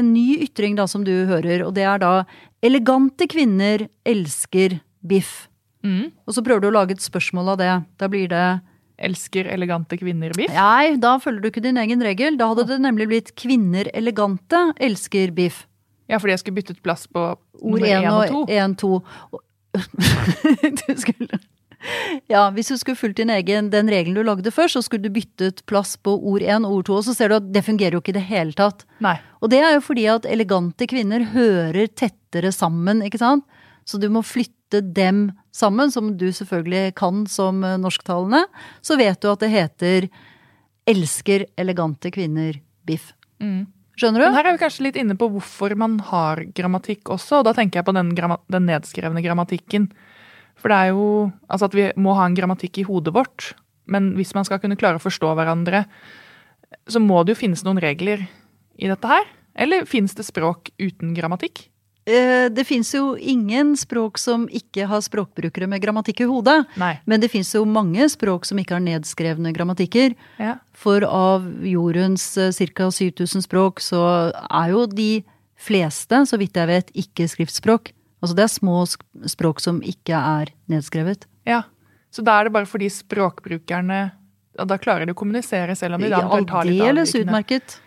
en 0.00 0.08
ny 0.12 0.40
ytring 0.46 0.74
da 0.78 0.88
som 0.90 1.04
du 1.06 1.12
hører, 1.30 1.62
og 1.66 1.74
det 1.76 1.86
er 1.86 2.02
da 2.02 2.24
'Elegante 2.62 3.28
kvinner 3.30 3.86
elsker 4.04 4.80
biff'. 5.06 5.46
Mm. 5.86 6.10
Og 6.26 6.34
så 6.34 6.42
prøver 6.44 6.60
du 6.60 6.68
å 6.68 6.76
lage 6.76 6.92
et 6.92 7.04
spørsmål 7.04 7.54
av 7.54 7.58
det. 7.58 7.72
Da 7.98 8.08
blir 8.08 8.28
det 8.28 8.60
Elsker 9.00 9.46
elegante 9.48 9.96
kvinner 9.96 10.34
biff. 10.36 10.52
Nei, 10.52 10.96
da 11.00 11.14
følger 11.16 11.40
du 11.40 11.48
ikke 11.48 11.62
din 11.64 11.78
egen 11.80 12.02
regel. 12.04 12.36
Da 12.36 12.50
hadde 12.50 12.66
det 12.68 12.80
nemlig 12.84 13.06
blitt 13.08 13.30
'Kvinner 13.32 13.88
elegante 13.94 14.74
elsker 14.76 15.32
biff'. 15.32 15.64
Ja, 16.10 16.18
fordi 16.18 16.34
jeg 16.34 16.42
skulle 16.42 16.58
byttet 16.60 16.82
plass 16.82 17.06
på 17.06 17.38
Ord 17.62 17.80
én 17.80 18.02
én 18.02 18.12
og 18.12 18.28
to. 18.28 18.40
og 18.42 18.48
én, 18.50 18.76
to. 18.76 19.00
Du 20.84 21.00
skulle 21.00 21.38
Ja, 22.30 22.44
hvis 22.54 22.68
du 22.70 22.76
skulle 22.78 22.98
fulgt 22.98 23.18
din 23.20 23.32
egen, 23.32 23.70
den 23.72 23.88
regelen 23.90 24.18
du 24.18 24.22
lagde 24.26 24.52
først, 24.52 24.76
så 24.76 24.82
skulle 24.84 25.08
du 25.08 25.14
byttet 25.14 25.62
plass 25.70 25.96
på 25.96 26.12
ord 26.12 26.44
én 26.44 26.66
og 26.66 26.76
ord 26.76 26.88
to, 26.88 26.98
og 27.00 27.06
så 27.06 27.14
ser 27.16 27.32
du 27.32 27.38
at 27.38 27.48
det 27.54 27.64
fungerer 27.66 27.96
jo 27.96 28.02
ikke 28.02 28.12
i 28.14 28.18
det 28.18 28.26
hele 28.28 28.56
tatt. 28.56 28.84
Nei. 29.02 29.16
Og 29.40 29.52
det 29.52 29.62
er 29.64 29.74
jo 29.76 29.84
fordi 29.84 30.06
at 30.12 30.28
elegante 30.28 30.88
kvinner 30.90 31.24
hører 31.32 31.88
tettere 31.88 32.52
sammen, 32.54 33.02
ikke 33.06 33.22
sant? 33.22 33.46
Så 33.88 33.98
du 34.00 34.06
må 34.12 34.22
flytte 34.26 34.82
dem 34.84 35.30
sammen, 35.56 35.90
som 35.90 36.12
du 36.20 36.28
selvfølgelig 36.34 36.94
kan 37.00 37.24
som 37.30 37.64
eh, 37.66 37.78
norsktalende. 37.80 38.44
Så 38.86 38.98
vet 39.00 39.18
du 39.22 39.30
at 39.32 39.42
det 39.42 39.50
heter 39.50 40.08
'elsker 40.86 41.46
elegante 41.58 42.10
kvinner 42.10 42.60
biff'. 42.86 43.14
Mm. 43.40 43.66
Skjønner 44.00 44.22
Men 44.22 44.32
du? 44.32 44.36
her 44.36 44.46
er 44.46 44.56
vi 44.56 44.62
kanskje 44.62 44.86
litt 44.86 44.96
inne 44.96 45.16
på 45.18 45.28
hvorfor 45.28 45.74
man 45.76 45.98
har 46.00 46.44
grammatikk 46.56 47.10
også, 47.12 47.40
og 47.40 47.44
da 47.48 47.52
tenker 47.56 47.80
jeg 47.80 47.88
på 47.88 47.94
den, 47.96 48.14
den 48.14 48.66
nedskrevne 48.68 49.22
grammatikken. 49.24 49.90
For 50.60 50.68
det 50.72 50.76
er 50.76 50.92
jo 50.92 51.04
altså 51.48 51.70
at 51.70 51.76
vi 51.76 51.88
må 51.96 52.14
ha 52.18 52.26
en 52.28 52.36
grammatikk 52.36 52.82
i 52.82 52.86
hodet 52.86 53.14
vårt, 53.16 53.52
men 53.90 54.12
hvis 54.18 54.34
man 54.36 54.44
skal 54.46 54.60
kunne 54.62 54.76
klare 54.78 55.00
å 55.00 55.02
forstå 55.02 55.32
hverandre, 55.38 55.86
så 56.90 57.00
må 57.02 57.22
det 57.24 57.34
jo 57.34 57.40
finnes 57.42 57.64
noen 57.66 57.80
regler 57.82 58.26
i 58.78 58.90
dette 58.90 59.08
her. 59.10 59.26
Eller 59.58 59.88
finnes 59.88 60.14
det 60.14 60.24
språk 60.28 60.70
uten 60.78 61.14
grammatikk? 61.16 61.64
Eh, 62.06 62.48
Det 62.48 62.64
fins 62.66 62.92
jo 62.94 63.16
ingen 63.16 63.74
språk 63.76 64.18
som 64.18 64.46
ikke 64.48 64.86
har 64.88 65.02
språkbrukere 65.04 65.68
med 65.68 65.82
grammatikk 65.82 66.22
i 66.24 66.28
hodet. 66.30 66.66
Nei. 66.80 66.94
Men 67.06 67.20
det 67.20 67.30
fins 67.30 67.52
jo 67.54 67.64
mange 67.64 68.06
språk 68.08 68.46
som 68.48 68.58
ikke 68.58 68.76
har 68.78 68.84
nedskrevne 68.84 69.52
grammatikker. 69.52 70.14
Ja. 70.38 70.58
For 70.72 71.04
av 71.04 71.44
jordens 71.66 72.34
ca. 72.34 72.90
7000 72.90 73.42
språk, 73.44 73.80
så 73.80 74.32
er 74.32 74.70
jo 74.70 74.86
de 74.86 75.24
fleste, 75.60 76.22
så 76.26 76.38
vidt 76.40 76.56
jeg 76.56 76.70
vet, 76.70 76.90
ikke 76.96 77.28
skriftspråk. 77.28 77.92
Altså 78.20 78.36
det 78.36 78.44
er 78.44 78.52
små 78.52 78.78
språk 79.32 79.62
som 79.64 79.80
ikke 79.86 80.16
er 80.16 80.52
nedskrevet. 80.70 81.26
Ja. 81.48 81.62
Så 82.12 82.24
da 82.26 82.38
er 82.38 82.48
det 82.48 82.54
bare 82.56 82.66
fordi 82.66 82.88
språkbrukerne 82.90 84.00
Da 84.58 84.76
klarer 84.82 85.06
de 85.06 85.14
å 85.14 85.16
kommunisere 85.16 85.76
selv 85.78 85.96
om 85.96 86.02
de 86.02 86.10
da 86.10 86.24
tar 86.26 86.66
litt 86.66 86.82
Aldeles 86.82 87.14
utmerket. 87.16 87.78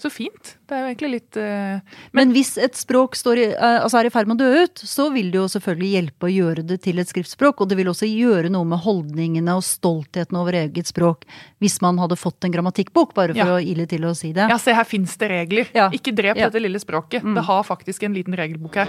Så 0.00 0.08
fint. 0.10 0.54
Det 0.66 0.72
er 0.76 0.80
jo 0.80 0.88
egentlig 0.90 1.10
litt 1.12 1.36
uh, 1.36 1.80
Men 2.16 2.30
hvis 2.32 2.54
et 2.62 2.78
språk 2.78 3.18
står 3.18 3.36
i, 3.42 3.46
uh, 3.52 3.82
altså 3.84 4.00
er 4.00 4.08
i 4.08 4.12
ferd 4.14 4.30
med 4.30 4.40
å 4.40 4.44
dø 4.46 4.62
ut, 4.64 4.80
så 4.80 5.10
vil 5.12 5.28
det 5.32 5.36
jo 5.42 5.46
selvfølgelig 5.52 5.90
hjelpe 5.92 6.28
å 6.28 6.32
gjøre 6.32 6.64
det 6.70 6.78
til 6.86 7.02
et 7.02 7.10
skriftspråk. 7.10 7.60
Og 7.60 7.68
det 7.68 7.76
vil 7.76 7.90
også 7.92 8.08
gjøre 8.08 8.48
noe 8.52 8.64
med 8.70 8.80
holdningene 8.86 9.56
og 9.58 9.64
stoltheten 9.66 10.38
over 10.40 10.56
eget 10.62 10.88
språk 10.88 11.26
hvis 11.60 11.80
man 11.84 12.00
hadde 12.00 12.16
fått 12.16 12.44
en 12.48 12.54
grammatikkbok, 12.54 13.12
bare 13.14 13.36
for 13.36 13.44
Ja. 13.44 13.58
å 13.58 13.60
ile 13.60 13.86
til 13.90 14.08
å 14.08 14.14
si 14.16 14.32
det. 14.32 14.48
Ja, 14.48 14.56
se 14.56 14.72
her 14.72 14.88
fins 14.88 15.16
det 15.20 15.28
regler. 15.30 15.68
Ja. 15.76 15.90
Ikke 15.92 16.14
drep 16.16 16.36
Ja. 16.40 16.48
dette 16.48 16.62
lille 16.64 16.80
språket. 16.80 17.22
Mm. 17.22 17.34
Det 17.34 17.44
har 17.44 17.62
faktisk 17.62 18.02
en 18.08 18.14
liten 18.14 18.34
regelbok 18.34 18.74
her. 18.80 18.88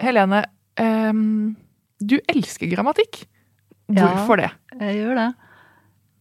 Helene, 0.00 0.44
um, 0.80 1.54
du 2.00 2.16
elsker 2.32 2.70
grammatikk. 2.72 3.24
Ja. 3.90 4.06
Hvorfor 4.06 4.40
det? 4.40 4.50
Jeg 4.80 5.00
gjør 5.02 5.18
det. 5.18 5.28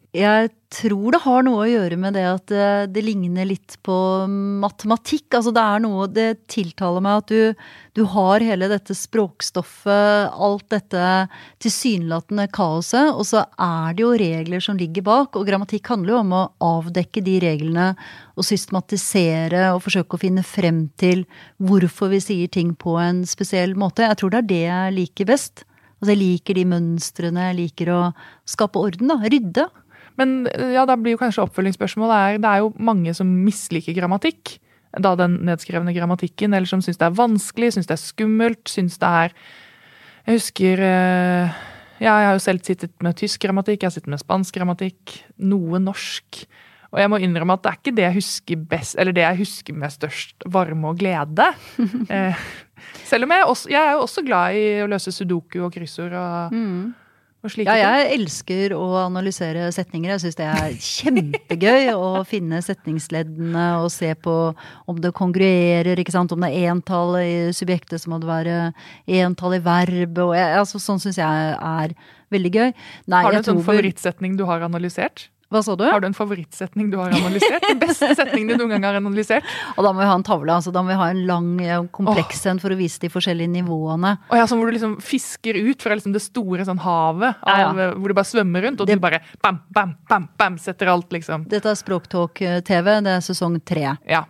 Jeg 0.09 0.47
tror 0.73 1.13
det 1.13 1.19
har 1.21 1.43
noe 1.45 1.59
å 1.61 1.69
gjøre 1.69 1.97
med 2.01 2.15
det 2.17 2.23
at 2.25 2.49
det, 2.49 2.69
det 2.95 3.01
ligner 3.05 3.45
litt 3.45 3.75
på 3.85 3.93
matematikk. 4.25 5.27
Altså 5.37 5.51
det 5.53 5.61
er 5.61 5.81
noe 5.83 6.07
Det 6.09 6.47
tiltaler 6.49 7.03
meg 7.05 7.19
at 7.19 7.29
du, 7.29 7.67
du 7.93 8.01
har 8.15 8.41
hele 8.41 8.71
dette 8.71 8.95
språkstoffet, 8.97 10.33
alt 10.33 10.65
dette 10.73 11.03
tilsynelatende 11.61 12.47
kaoset, 12.49 13.11
og 13.13 13.21
så 13.29 13.43
er 13.53 13.93
det 13.93 14.01
jo 14.01 14.15
regler 14.17 14.65
som 14.65 14.79
ligger 14.81 15.05
bak. 15.05 15.37
Og 15.37 15.45
grammatikk 15.45 15.91
handler 15.93 16.15
jo 16.15 16.21
om 16.23 16.33
å 16.39 16.43
avdekke 16.71 17.21
de 17.25 17.35
reglene 17.45 17.91
og 18.33 18.47
systematisere 18.49 19.67
og 19.75 19.83
forsøke 19.85 20.17
å 20.17 20.23
finne 20.25 20.41
frem 20.41 20.87
til 20.97 21.21
hvorfor 21.61 22.09
vi 22.15 22.23
sier 22.25 22.49
ting 22.49 22.73
på 22.73 22.97
en 22.97 23.21
spesiell 23.29 23.77
måte. 23.77 24.09
Jeg 24.09 24.23
tror 24.23 24.33
det 24.33 24.41
er 24.41 24.49
det 24.55 24.63
jeg 24.71 24.97
liker 24.97 25.29
best. 25.29 25.67
Altså 25.99 26.15
jeg 26.15 26.21
liker 26.23 26.57
de 26.57 26.65
mønstrene, 26.73 27.47
jeg 27.51 27.59
liker 27.59 27.93
å 27.93 28.01
skape 28.49 28.81
orden, 28.81 29.11
da. 29.11 29.19
Rydde. 29.21 29.67
Men 30.19 30.43
ja, 30.73 30.83
da 30.87 30.97
blir 30.99 31.15
jo 31.15 31.21
kanskje 31.21 31.45
oppfølgingsspørsmålet 31.45 32.17
er 32.17 32.41
Det 32.43 32.49
er 32.49 32.63
jo 32.63 32.73
mange 32.75 33.13
som 33.15 33.29
misliker 33.45 33.95
grammatikk. 33.95 34.57
Da 34.97 35.13
den 35.15 35.37
nedskrevne 35.45 35.93
grammatikken, 35.93 36.53
eller 36.53 36.69
som 36.69 36.81
syns 36.81 36.97
det 36.97 37.05
er 37.05 37.17
vanskelig, 37.17 37.75
syns 37.75 37.89
det 37.89 37.95
er 37.95 38.01
skummelt, 38.01 38.63
syns 38.71 38.97
det 39.01 39.09
er 39.09 39.35
Jeg 40.25 40.39
husker 40.39 40.81
eh, 40.85 41.59
Ja, 42.01 42.15
jeg 42.15 42.29
har 42.29 42.33
jo 42.37 42.41
selv 42.43 42.65
sittet 42.65 42.95
med 43.03 43.17
tysk 43.19 43.43
grammatikk, 43.43 43.83
jeg 43.83 43.89
har 43.89 43.93
sittet 43.95 44.11
med 44.11 44.21
spansk 44.21 44.55
grammatikk, 44.55 45.19
noe 45.43 45.81
norsk. 45.83 46.41
Og 46.89 46.97
jeg 46.97 47.11
må 47.11 47.19
innrømme 47.21 47.53
at 47.53 47.65
det 47.65 47.69
er 47.69 47.77
ikke 47.77 47.95
det 47.97 48.05
jeg 48.07 48.17
husker 48.17 48.61
best, 48.71 48.95
eller 48.97 49.13
det 49.13 49.25
jeg 49.25 49.39
husker 49.43 49.75
med 49.77 49.93
størst 49.93 50.47
varme 50.49 50.89
og 50.89 50.97
glede. 51.03 51.51
eh, 52.15 52.47
selv 53.05 53.27
om 53.27 53.35
jeg, 53.35 53.45
også, 53.51 53.69
jeg 53.69 53.83
er 53.83 53.93
jo 53.93 54.07
også 54.07 54.23
glad 54.25 54.57
i 54.57 54.65
å 54.81 54.89
løse 54.89 55.13
sudoku 55.13 55.59
og 55.67 55.75
kryssord 55.75 56.15
og, 56.17 56.55
slike 56.55 57.08
Ja, 57.63 57.75
jeg 57.79 58.17
elsker 58.17 58.73
å 58.75 58.85
analysere 58.99 59.69
setninger. 59.71 60.11
Jeg 60.11 60.23
syns 60.25 60.35
det 60.35 60.47
er 60.49 60.73
kjempegøy 60.83 61.87
å 61.95 62.09
finne 62.27 62.59
setningsleddene 62.65 63.67
og 63.79 63.87
se 63.95 64.11
på 64.19 64.35
om 64.89 64.99
det 64.99 65.13
kongruerer, 65.15 66.01
ikke 66.03 66.15
sant. 66.15 66.35
Om 66.35 66.43
det 66.43 66.51
er 66.57 66.73
entall 66.73 67.15
i 67.21 67.33
subjektet, 67.55 68.03
så 68.03 68.11
må 68.11 68.19
det 68.19 68.27
være 68.27 68.57
entall 69.21 69.55
i. 69.55 69.63
Og 69.63 70.35
jeg, 70.35 70.59
altså, 70.59 70.83
sånn 70.83 70.99
syns 70.99 71.21
jeg 71.21 71.55
er 71.55 71.95
veldig 72.35 72.53
gøy. 72.57 72.71
Nei, 73.07 73.23
Har 73.23 73.31
du 73.31 73.39
en 73.39 73.47
sånn 73.53 73.63
favorittsetning 73.63 74.35
du 74.39 74.43
har 74.49 74.67
analysert? 74.67 75.29
Hva 75.49 75.63
sa 75.65 75.73
du? 75.75 75.81
Har 75.89 75.99
du 75.99 76.05
en 76.05 76.13
favorittsetning 76.13 76.91
du 76.91 76.97
har 76.99 77.09
analysert? 77.09 77.63
Den 77.65 77.79
beste 77.81 78.11
setningen 78.13 78.53
du 78.53 78.61
noen 78.67 78.75
gang 78.75 78.83
har 78.85 78.97
analysert? 78.99 79.43
Og 79.75 79.81
da 79.83 79.89
må 79.95 80.03
vi 80.03 80.05
ha 80.05 80.13
en 80.19 80.25
tavle. 80.27 80.53
altså 80.53 80.69
Da 80.75 80.83
må 80.85 80.91
vi 80.91 80.97
ha 80.99 81.07
en 81.09 81.23
lang, 81.25 81.47
eh, 81.65 81.79
kompleks 81.95 82.43
en 82.51 82.59
for 82.61 82.69
å 82.69 82.77
vise 82.77 82.99
de 83.01 83.09
forskjellige 83.09 83.49
nivåene. 83.55 84.11
Og 84.29 84.37
ja, 84.37 84.45
sånn 84.45 84.61
hvor 84.61 84.69
du 84.69 84.77
liksom 84.77 84.99
fisker 85.01 85.57
ut 85.57 85.81
fra 85.81 85.97
liksom 85.97 86.13
det 86.13 86.21
store 86.21 86.67
sånn 86.69 86.77
havet, 86.85 87.33
Ja, 87.47 87.57
ja. 87.63 87.69
eh, 87.89 87.93
hvor 87.97 88.07
du 88.07 88.13
bare 88.13 88.29
svømmer 88.29 88.61
rundt, 88.67 88.79
og 88.81 88.85
Det- 88.87 88.99
du 88.99 89.01
bare 89.01 89.21
bam, 89.41 89.59
bam, 89.73 89.95
bam, 90.07 90.29
bam, 90.37 90.57
setter 90.61 90.85
alt, 90.93 91.09
liksom. 91.09 91.47
Dette 91.49 91.65
er 91.65 91.73
Språktalk-TV, 91.81 93.01
det 93.03 93.15
er 93.17 93.21
sesong 93.25 93.57
tre. 93.65 93.97
Ja. 94.07 94.25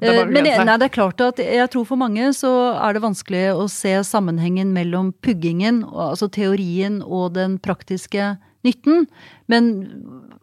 Det 0.00 0.08
Eh, 0.14 0.26
Men 0.26 0.44
jeg, 0.44 0.64
nei, 0.64 0.76
det 0.78 0.92
er 0.92 0.94
klart 0.94 1.20
at 1.26 1.36
jeg 1.38 1.70
tror 1.72 1.84
for 1.84 1.96
mange 1.96 2.28
så 2.36 2.76
er 2.78 2.92
det 2.92 3.02
vanskelig 3.02 3.56
å 3.56 3.64
se 3.68 3.96
sammenhengen 4.06 4.72
mellom 4.72 5.12
puggingen, 5.22 5.82
altså 5.90 6.28
teorien, 6.30 7.02
og 7.02 7.32
den 7.34 7.58
praktiske 7.58 8.38
nytten. 8.68 9.08
Men 9.50 9.72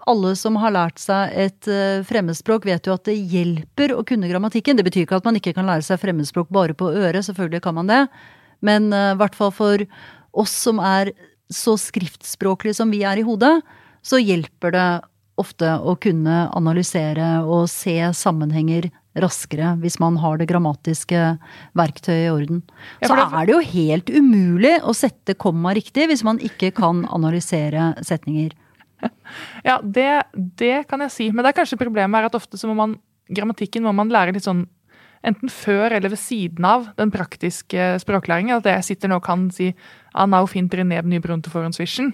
alle 0.10 0.34
som 0.38 0.58
har 0.62 0.74
lært 0.76 1.02
seg 1.02 1.34
et 1.46 1.70
eh, 1.72 2.04
fremmedspråk, 2.06 2.68
vet 2.68 2.88
jo 2.88 2.96
at 2.98 3.06
det 3.08 3.16
hjelper 3.18 3.96
å 3.96 4.04
kunne 4.08 4.30
grammatikken. 4.30 4.78
Det 4.78 4.86
betyr 4.86 5.06
ikke 5.06 5.22
at 5.22 5.28
man 5.28 5.40
ikke 5.40 5.56
kan 5.58 5.70
lære 5.70 5.86
seg 5.86 6.02
fremmedspråk 6.02 6.52
bare 6.54 6.78
på 6.78 6.92
øret, 6.94 7.26
selvfølgelig 7.28 7.64
kan 7.66 7.78
man 7.78 7.90
det. 7.90 8.04
Men 8.66 8.92
i 8.94 9.02
uh, 9.14 9.16
hvert 9.20 9.36
fall 9.38 9.52
for 9.54 9.82
oss 10.36 10.54
som 10.66 10.80
er 10.82 11.12
så 11.54 11.76
skriftspråklige 11.78 12.78
som 12.78 12.94
vi 12.94 13.04
er 13.06 13.20
i 13.22 13.26
hodet, 13.26 13.60
så 14.06 14.20
hjelper 14.22 14.74
det 14.74 14.88
ofte 15.42 15.74
å 15.82 15.96
kunne 16.00 16.46
analysere 16.56 17.44
og 17.44 17.68
se 17.72 17.98
sammenhenger 18.16 18.90
raskere 19.22 19.74
hvis 19.82 19.98
man 20.04 20.18
har 20.22 20.40
det 20.40 20.48
grammatiske 20.50 21.24
verktøyet 21.78 22.28
i 22.28 22.34
orden. 22.34 22.62
Så 23.04 23.16
er 23.16 23.48
det 23.48 23.56
jo 23.56 23.64
helt 23.72 24.12
umulig 24.12 24.76
å 24.84 24.96
sette 24.98 25.38
komma 25.40 25.76
riktig 25.78 26.10
hvis 26.12 26.26
man 26.28 26.42
ikke 26.44 26.74
kan 26.76 27.06
analysere 27.16 27.94
setninger. 28.06 28.56
Ja, 29.66 29.80
det, 29.84 30.24
det 30.34 30.86
kan 30.90 31.02
jeg 31.04 31.12
si. 31.14 31.26
Men 31.30 31.44
det 31.44 31.52
er 31.52 31.58
kanskje 31.58 31.78
problemet 31.78 32.18
er 32.18 32.28
at 32.30 32.38
ofte 32.38 32.58
så 32.58 32.70
må 32.70 32.74
man 32.78 32.96
grammatikken 33.30 33.86
må 33.86 33.94
man 33.96 34.12
lære 34.14 34.36
litt 34.36 34.46
sånn 34.46 34.64
enten 35.26 35.50
før 35.50 35.96
eller 35.98 36.12
ved 36.14 36.22
siden 36.22 36.66
av 36.70 36.88
den 37.00 37.12
praktiske 37.14 37.96
språklæringen. 38.02 38.60
At 38.60 38.70
jeg 38.70 38.88
sitter 38.92 39.12
nå 39.12 39.20
og 39.20 39.26
kan 39.26 39.48
si 39.54 39.72
ah, 40.14 40.28
now 40.30 40.46
finter 40.50 40.84
i 40.84 40.88
neb 40.88 41.10
nybrunte 41.10 41.54
forhåndsvision. 41.54 42.14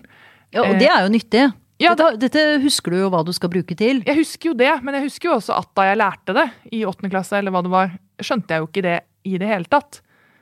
Ja, 0.51 0.63
og 0.63 0.75
Eh, 0.75 0.79
det 0.79 0.89
er 0.91 1.05
jo 1.05 1.12
nyttig. 1.12 1.46
Ja, 1.81 1.95
da, 1.97 2.11
dette 2.19 2.43
husker 2.63 2.93
du 2.93 3.01
jo 3.01 3.09
hva 3.13 3.23
du 3.25 3.31
skal 3.35 3.51
bruke 3.53 3.75
til. 3.77 4.03
Jeg 4.07 4.19
husker 4.19 4.51
jo 4.51 4.55
det, 4.57 4.71
men 4.85 4.97
jeg 4.97 5.07
husker 5.09 5.31
jo 5.31 5.35
også 5.39 5.57
at 5.57 5.71
da 5.77 5.88
jeg 5.89 6.00
lærte 6.01 6.35
det 6.38 6.47
i 6.77 6.83
åttende 6.88 7.11
klasse, 7.13 7.39
eller 7.39 7.53
hva 7.55 7.63
det 7.65 7.73
var, 7.73 7.93
skjønte 8.21 8.53
jeg 8.53 8.63
jo 8.63 8.69
ikke 8.69 8.85
det 8.85 8.97
i 9.27 9.38
det 9.41 9.50
hele 9.50 9.69
tatt. 9.71 10.01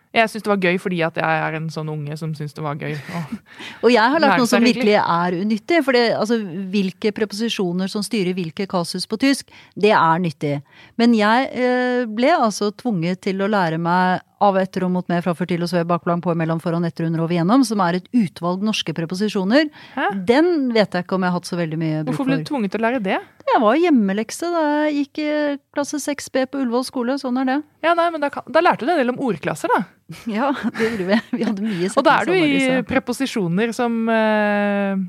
Jeg 0.10 0.30
syns 0.32 0.46
det 0.46 0.50
var 0.50 0.64
gøy 0.66 0.80
fordi 0.82 1.04
at 1.06 1.18
jeg 1.22 1.42
er 1.46 1.56
en 1.60 1.68
sånn 1.70 1.90
unge 1.94 2.16
som 2.18 2.32
syns 2.34 2.56
det 2.58 2.64
var 2.66 2.80
gøy. 2.82 2.96
Og, 3.84 3.92
jeg 3.94 4.02
har 4.02 4.24
lært 4.24 4.42
noe 4.42 4.50
som 4.50 4.66
virkelig 4.66 4.96
er 4.98 5.38
unyttig. 5.38 5.84
For 5.86 5.94
det, 5.94 6.06
altså, 6.18 6.40
hvilke 6.74 7.12
preposisjoner 7.14 7.92
som 7.92 8.02
styrer 8.06 8.34
hvilke 8.38 8.66
kasus 8.70 9.06
på 9.10 9.20
tysk, 9.22 9.54
det 9.78 9.94
er 9.94 10.24
nyttig. 10.24 10.56
Men 10.98 11.14
jeg 11.18 11.52
eh, 11.54 12.08
ble 12.10 12.34
altså 12.34 12.72
tvunget 12.74 13.22
til 13.28 13.46
å 13.46 13.52
lære 13.52 13.78
meg 13.82 14.26
av 14.40 14.58
etter 14.58 14.86
og 14.88 14.94
mot 14.94 15.08
med, 15.12 15.22
fra 15.24 15.34
før 15.36 15.50
til 15.52 15.66
og 15.66 15.70
sve, 15.70 15.84
baklang 15.88 16.22
på, 16.24 16.34
mellom, 16.38 16.62
foran, 16.64 16.88
etter, 16.88 17.06
under, 17.10 17.26
over, 17.26 17.36
igjennom, 17.36 17.66
som 17.68 17.82
er 17.84 18.00
et 18.00 18.08
utvalg 18.16 18.64
norske 18.66 18.96
preposisjoner. 18.96 19.68
Hæ? 19.98 20.10
Den 20.30 20.70
vet 20.76 20.96
jeg 20.96 21.06
ikke 21.06 21.18
om 21.18 21.26
jeg 21.28 21.34
har 21.34 21.42
hatt 21.42 21.50
så 21.50 21.60
veldig 21.60 21.80
mye 21.82 22.02
bruk 22.02 22.16
hvorfor 22.16 22.30
ble 22.32 22.40
du 22.42 22.48
tvunget 22.48 22.74
til 22.74 22.82
å 22.82 22.88
lære 22.88 23.04
det? 23.04 23.20
Jeg 23.50 23.62
var 23.64 23.78
hjemmelekse 23.82 24.50
da 24.54 24.64
jeg 24.86 24.96
gikk 25.00 25.20
i 25.24 25.30
klasse 25.74 25.98
6B 26.04 26.44
på 26.52 26.60
Ullevål 26.62 26.84
skole. 26.88 27.16
Sånn 27.22 27.40
er 27.42 27.48
det. 27.50 27.56
Ja, 27.86 27.94
nei, 27.98 28.10
men 28.14 28.22
da, 28.22 28.30
kan- 28.34 28.46
da 28.52 28.62
lærte 28.64 28.86
du 28.86 28.92
en 28.94 29.00
del 29.02 29.10
om 29.14 29.22
ordklasser, 29.30 29.72
da. 29.74 29.84
Ja, 30.40 30.52
det 30.78 30.88
gjorde 30.92 31.08
vi. 31.10 31.18
Vi 31.38 31.46
hadde 31.48 31.64
mye 31.66 31.90
Og 31.96 32.06
da 32.06 32.18
er 32.22 32.30
du 32.30 32.34
i 32.36 32.84
preposisjoner 32.90 33.74
som 33.78 33.98
eh, 34.10 35.02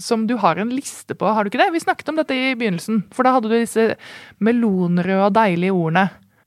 som 0.00 0.24
du 0.26 0.34
har 0.40 0.56
en 0.62 0.70
liste 0.72 1.12
på, 1.18 1.28
har 1.28 1.44
du 1.44 1.50
ikke 1.50 1.60
det? 1.60 1.70
Vi 1.74 1.82
snakket 1.82 2.08
om 2.08 2.16
dette 2.16 2.34
i 2.34 2.54
begynnelsen, 2.56 3.02
for 3.12 3.26
da 3.26 3.34
hadde 3.36 3.50
du 3.50 3.56
disse 3.58 3.84
melonrøde 4.42 5.26
og 5.26 5.34
deilige 5.36 5.74
ordene. 5.76 6.06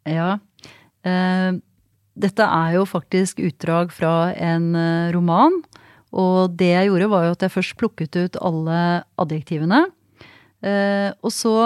Ja. 0.09 0.37
Eh, 1.05 1.59
dette 2.17 2.47
er 2.49 2.77
jo 2.79 2.85
faktisk 2.89 3.41
utdrag 3.45 3.91
fra 3.93 4.31
en 4.33 4.71
eh, 4.75 5.11
roman. 5.13 5.59
Og 6.17 6.55
det 6.57 6.71
jeg 6.71 6.87
gjorde, 6.89 7.09
var 7.11 7.27
jo 7.27 7.35
at 7.35 7.43
jeg 7.45 7.53
først 7.53 7.75
plukket 7.77 8.15
ut 8.17 8.37
alle 8.41 8.79
adjektivene. 9.21 9.83
Eh, 10.65 11.11
og 11.21 11.33
så 11.33 11.57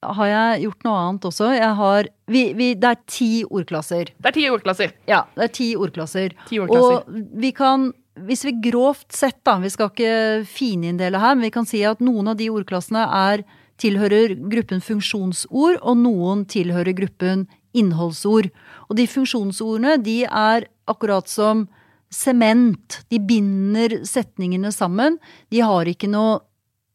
har 0.00 0.28
jeg 0.30 0.62
gjort 0.64 0.84
noe 0.86 0.98
annet 1.04 1.26
også. 1.28 1.50
Jeg 1.52 1.72
har 1.76 2.10
vi, 2.30 2.44
vi, 2.56 2.72
Det 2.74 2.90
er 2.90 3.00
ti 3.10 3.30
ordklasser. 3.44 4.12
Det 4.16 4.30
er 4.30 4.36
ti 4.36 4.46
ordklasser. 4.48 4.94
Ja, 5.10 5.24
det 5.36 5.48
er 5.48 5.54
ti 5.58 5.70
ordklasser. 5.76 6.36
Ti 6.48 6.60
ordklasser. 6.62 7.02
Og 7.02 7.40
vi 7.40 7.52
kan 7.56 7.90
hvis 8.20 8.42
vi 8.44 8.52
grovt 8.70 9.14
sett, 9.16 9.38
da, 9.46 9.56
vi 9.62 9.70
skal 9.72 9.88
ikke 9.92 10.44
fininndele 10.48 11.20
her, 11.22 11.36
men 11.36 11.46
vi 11.46 11.54
kan 11.54 11.68
si 11.68 11.82
at 11.86 12.02
noen 12.04 12.32
av 12.32 12.36
de 12.40 12.50
ordklassene 12.52 13.06
er, 13.16 13.44
tilhører 13.80 14.34
gruppen 14.50 14.82
funksjonsord, 14.84 15.78
og 15.80 16.00
noen 16.02 16.44
tilhører 16.50 16.92
gruppen 16.98 17.46
innholdsord. 17.76 18.50
Og 18.90 18.98
de 18.98 19.06
funksjonsordene, 19.08 19.96
de 20.04 20.18
er 20.26 20.66
akkurat 20.90 21.30
som 21.30 21.64
sement. 22.12 23.00
De 23.08 23.20
binder 23.22 24.00
setningene 24.04 24.72
sammen. 24.74 25.16
De 25.54 25.62
har 25.64 25.88
ikke 25.88 26.10
noe 26.10 26.40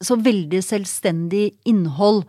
så 0.03 0.17
veldig 0.19 0.61
selvstendig 0.63 1.51
innhold. 1.65 2.23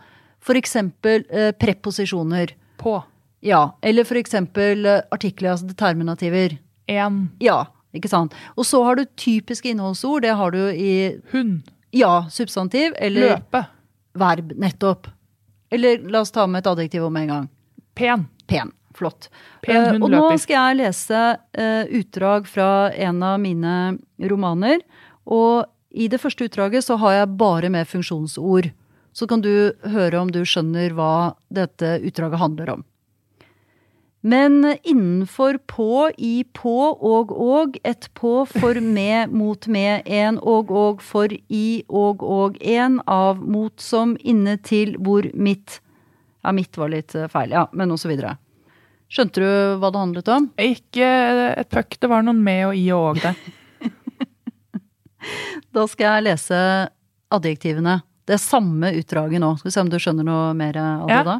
For 0.47 0.55
eksempel 0.59 1.25
eh, 1.31 1.51
preposisjoner. 1.59 2.53
På. 2.79 3.01
Ja. 3.43 3.77
Eller 3.83 4.05
for 4.07 4.19
eksempel 4.21 4.87
eh, 4.87 5.01
artikler, 5.11 5.53
altså 5.57 5.67
determinativer. 5.71 6.59
En. 6.87 7.25
Ja, 7.43 7.65
ikke 7.97 8.11
sant. 8.13 8.35
Og 8.55 8.67
så 8.69 8.83
har 8.87 8.97
du 9.01 9.05
typiske 9.19 9.69
innholdsord. 9.73 10.23
Det 10.23 10.37
har 10.39 10.55
du 10.55 10.61
i 10.71 11.17
Hun. 11.33 11.63
ja, 11.91 12.27
substantiv 12.31 12.95
eller 12.99 13.37
Løpe. 13.37 13.65
verb, 14.15 14.53
nettopp. 14.57 15.09
Eller 15.71 15.99
la 16.07 16.21
oss 16.23 16.31
ta 16.31 16.47
med 16.47 16.63
et 16.63 16.71
adjektiv 16.71 17.05
om 17.09 17.17
en 17.19 17.27
gang. 17.33 17.49
Pen. 17.99 18.29
Pen. 18.47 18.71
Flott. 18.97 19.27
Pen 19.67 19.77
Eh, 19.77 19.99
og 20.01 20.09
nå 20.09 20.23
skal 20.41 20.71
jeg 20.71 20.77
lese 20.79 21.23
eh, 21.59 21.85
utdrag 21.99 22.47
fra 22.49 22.69
en 22.95 23.19
av 23.27 23.41
mine 23.43 23.73
romaner. 24.31 24.79
Og 25.27 25.67
i 25.97 26.09
det 26.13 26.21
første 26.21 26.47
utdraget 26.49 26.85
så 26.85 26.99
har 27.01 27.21
jeg 27.21 27.37
bare 27.41 27.71
med 27.73 27.89
funksjonsord. 27.89 28.71
Så 29.17 29.27
kan 29.27 29.41
du 29.41 29.73
høre 29.89 30.21
om 30.21 30.29
du 30.29 30.43
skjønner 30.45 30.93
hva 30.93 31.37
dette 31.49 31.97
utdraget 32.05 32.43
handler 32.43 32.75
om. 32.77 32.85
Men 34.27 34.77
innenfor 34.83 35.59
på, 35.71 36.11
i 36.19 36.45
på, 36.53 36.75
og 36.91 37.31
og, 37.31 37.77
et 37.87 38.09
på, 38.19 38.41
for 38.51 38.81
med, 38.83 39.31
mot 39.41 39.69
med, 39.71 40.03
en 40.05 40.41
og 40.43 40.73
og, 40.75 41.05
for 41.05 41.31
i, 41.31 41.85
og 41.87 42.25
og, 42.27 42.59
en, 42.61 42.99
av, 43.07 43.39
mot, 43.39 43.75
som, 43.81 44.17
inne 44.19 44.57
til, 44.67 44.97
hvor, 44.99 45.29
mitt. 45.33 45.79
Ja, 46.43 46.53
mitt 46.57 46.77
var 46.77 46.91
litt 46.91 47.15
eh, 47.15 47.29
feil, 47.31 47.55
ja, 47.55 47.69
men 47.73 47.95
og 47.95 48.03
så 48.03 48.11
videre. 48.11 48.35
Skjønte 49.07 49.45
du 49.45 49.79
hva 49.79 49.93
det 49.95 50.03
handlet 50.03 50.33
om? 50.35 50.51
Ikke 50.59 51.13
et 51.55 51.71
puck, 51.71 51.95
det 52.03 52.11
var 52.11 52.27
noen 52.27 52.43
med 52.43 52.65
og 52.73 52.81
i 52.83 52.89
og 52.97 53.13
og 53.13 53.23
der. 53.23 53.39
Da 55.77 55.87
skal 55.91 56.17
jeg 56.17 56.25
lese 56.29 56.59
adjektivene. 57.35 57.99
Det 58.27 58.35
er 58.37 58.43
samme 58.43 58.91
utdraget 58.99 59.41
nå. 59.43 59.53
Skal 59.59 59.69
vi 59.71 59.75
se 59.75 59.83
om 59.85 59.91
du 59.93 59.99
skjønner 60.03 60.27
noe 60.27 60.55
mer 60.59 60.77
av 60.81 61.09
Ja. 61.11 61.19
det 61.23 61.27
da. 61.29 61.37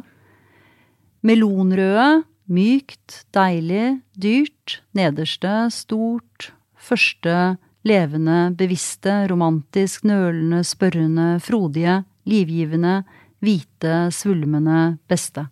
Melonrøde, 1.27 2.23
mykt, 2.47 3.23
deilig, 3.35 3.99
dyrt, 4.15 4.77
nederste, 4.95 5.67
stort, 5.73 6.51
første, 6.77 7.57
levende, 7.87 8.53
bevisste, 8.59 9.25
romantisk, 9.31 10.05
nølende, 10.07 10.61
spørrende, 10.67 11.27
frodige, 11.43 12.01
livgivende, 12.27 13.01
hvite, 13.43 14.07
svulmende, 14.15 14.97
beste. 15.09 15.47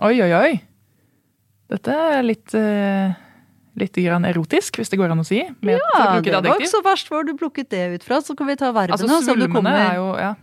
Oi, 0.00 0.14
oi, 0.24 0.30
oi. 0.36 0.52
Dette 1.70 1.94
er 2.16 2.22
litt, 2.26 2.54
eh, 2.54 3.12
litt 3.80 3.96
grann 3.96 4.26
erotisk, 4.28 4.78
hvis 4.80 4.92
det 4.92 4.98
går 5.00 5.12
an 5.14 5.22
å 5.22 5.26
si. 5.26 5.40
Med, 5.64 5.80
for 5.94 6.00
å 6.00 6.18
Ja, 6.20 6.40
det 6.40 6.52
var 6.52 6.60
ikke 6.60 6.70
så 6.72 6.82
verst 6.84 7.10
hvor 7.12 7.26
du 7.26 7.32
plukket 7.38 7.70
det 7.72 7.84
ut 7.96 8.06
fra. 8.06 8.20
Så 8.24 8.36
kan 8.38 8.48
vi 8.50 8.58
ta 8.60 8.70
verbene. 8.72 8.98
Altså, 8.98 9.08
så 9.10 9.34
svulmende 9.34 9.74
er 9.74 9.96
jo 9.98 10.10
Ja. 10.20 10.34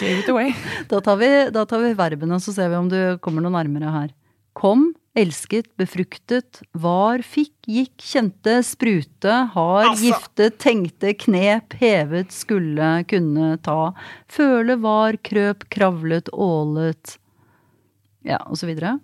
Gave 0.00 0.22
it 0.22 0.28
away. 0.32 0.54
Da 0.88 1.00
tar, 1.04 1.18
vi, 1.20 1.28
da 1.52 1.66
tar 1.68 1.82
vi 1.82 1.92
verbene, 1.98 2.38
så 2.40 2.54
ser 2.56 2.70
vi 2.72 2.78
om 2.78 2.88
du 2.88 2.98
kommer 3.20 3.44
noe 3.44 3.52
nærmere 3.52 3.90
her. 3.92 4.14
Kom, 4.56 4.86
elsket, 5.18 5.68
befruktet, 5.78 6.62
var, 6.72 7.20
fikk, 7.26 7.52
gikk, 7.68 7.94
kjente, 8.00 8.56
sprute, 8.66 9.34
har, 9.54 9.90
giftet, 10.00 10.56
tenkte, 10.62 11.12
knep, 11.20 11.76
hevet, 11.82 12.32
skulle, 12.34 12.92
kunne, 13.10 13.52
ta, 13.66 13.92
føle, 14.30 14.78
var, 14.80 15.20
krøp, 15.26 15.68
kravlet, 15.72 16.32
ålet, 16.32 17.18
ja, 18.26 18.40
og 18.46 18.56
så 18.60 18.68
videre. 18.70 18.96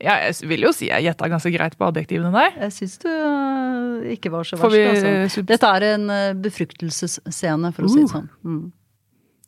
Ja, 0.00 0.16
jeg 0.24 0.48
vil 0.48 0.64
jo 0.64 0.72
si 0.72 0.88
jeg 0.88 1.04
gjetta 1.04 1.28
ganske 1.28 1.52
greit 1.52 1.76
på 1.76 1.88
adjektivene 1.90 2.30
der. 2.32 2.54
Jeg 2.64 2.72
syns 2.72 2.98
du 3.02 3.08
øh, 3.10 4.06
ikke 4.14 4.32
var 4.32 4.48
så 4.48 4.56
verst, 4.56 4.72
vi, 4.72 4.84
altså. 5.12 5.44
Dette 5.44 5.72
er 5.76 5.86
en 5.90 6.06
øh, 6.14 6.28
befruktelsesscene, 6.40 7.72
for 7.76 7.84
å 7.84 7.92
si 7.92 8.00
det 8.00 8.08
Uh. 8.08 8.14
sånn. 8.14 8.30
Mm. 8.44 8.62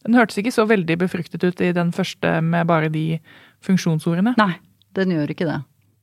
Den 0.03 0.18
hørtes 0.18 0.40
ikke 0.42 0.53
så 0.53 0.66
veldig 0.66 0.96
befruktet 0.98 1.44
ut 1.46 1.61
i 1.62 1.70
den 1.72 1.92
første 1.94 2.40
med 2.42 2.66
bare 2.66 2.90
de 2.90 3.20
funksjonsordene. 3.62 4.35
Nei, 4.40 4.57
den 4.98 5.14
gjør 5.14 5.31
ikke 5.31 5.46
det. 5.46 5.61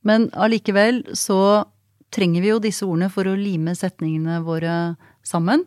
Men 0.08 0.30
allikevel 0.32 1.02
så 1.12 1.66
trenger 2.10 2.42
vi 2.42 2.50
jo 2.50 2.62
disse 2.64 2.86
ordene 2.86 3.10
for 3.12 3.28
å 3.28 3.36
lime 3.36 3.76
setningene 3.76 4.40
våre 4.46 4.96
sammen. 5.22 5.66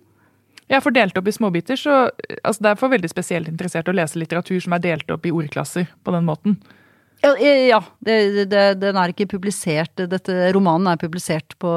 Ja, 0.72 0.80
for 0.82 0.96
delt 0.96 1.18
opp 1.20 1.28
i 1.30 1.36
småbiter, 1.36 1.78
så 1.78 2.08
altså 2.42 2.64
Det 2.64 2.72
er 2.72 2.80
for 2.80 2.90
veldig 2.90 3.10
spesielt 3.12 3.52
interessert 3.52 3.88
å 3.88 3.96
lese 3.96 4.20
litteratur 4.20 4.60
som 4.64 4.74
er 4.74 4.82
delt 4.84 5.12
opp 5.14 5.28
i 5.28 5.32
ordklasser 5.32 5.92
på 6.04 6.16
den 6.16 6.26
måten. 6.26 6.58
Ja, 7.24 7.34
eh, 7.38 7.66
ja 7.70 7.80
det, 8.04 8.46
det, 8.52 8.64
den 8.82 9.00
er 9.00 9.14
ikke 9.14 9.30
publisert. 9.32 9.96
Dette, 9.96 10.36
romanen 10.56 10.92
er 10.92 11.02
publisert 11.02 11.56
på, 11.62 11.72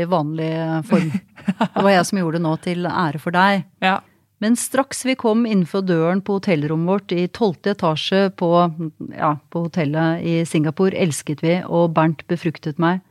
i 0.00 0.06
vanlig 0.10 0.52
form. 0.90 1.12
Det 1.40 1.82
var 1.82 1.94
jeg 1.94 2.06
som 2.06 2.18
gjorde 2.20 2.36
det 2.36 2.44
nå, 2.44 2.50
til 2.62 2.86
ære 2.86 3.18
for 3.22 3.34
deg. 3.34 3.62
Ja. 3.82 4.00
Men 4.40 4.56
straks 4.56 5.02
vi 5.04 5.14
kom 5.20 5.44
innenfor 5.44 5.84
døren 5.84 6.22
på 6.24 6.38
hotellrommet 6.38 6.88
vårt 6.88 7.12
i 7.12 7.26
tolvte 7.32 7.74
etasje 7.74 8.30
på, 8.40 8.50
ja, 9.12 9.34
på 9.52 9.64
hotellet 9.66 10.24
i 10.24 10.34
Singapore, 10.48 10.96
elsket 10.96 11.42
vi, 11.44 11.58
og 11.64 11.92
Bernt 11.96 12.24
befruktet 12.30 12.80
meg. 12.80 13.02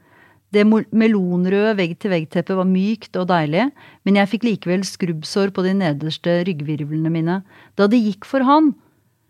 Det 0.49 0.63
melonrøde 0.65 1.75
vegg-til-vegg-teppet 1.77 2.57
var 2.57 2.65
mykt 2.65 3.17
og 3.21 3.27
deilig, 3.29 3.67
men 4.05 4.17
jeg 4.17 4.31
fikk 4.31 4.47
likevel 4.47 4.85
skrubbsår 4.87 5.53
på 5.53 5.65
de 5.67 5.75
nederste 5.77 6.39
ryggvirvlene 6.47 7.11
mine. 7.13 7.41
Da 7.77 7.85
det 7.91 8.01
gikk 8.01 8.25
for 8.25 8.45
han, 8.47 8.71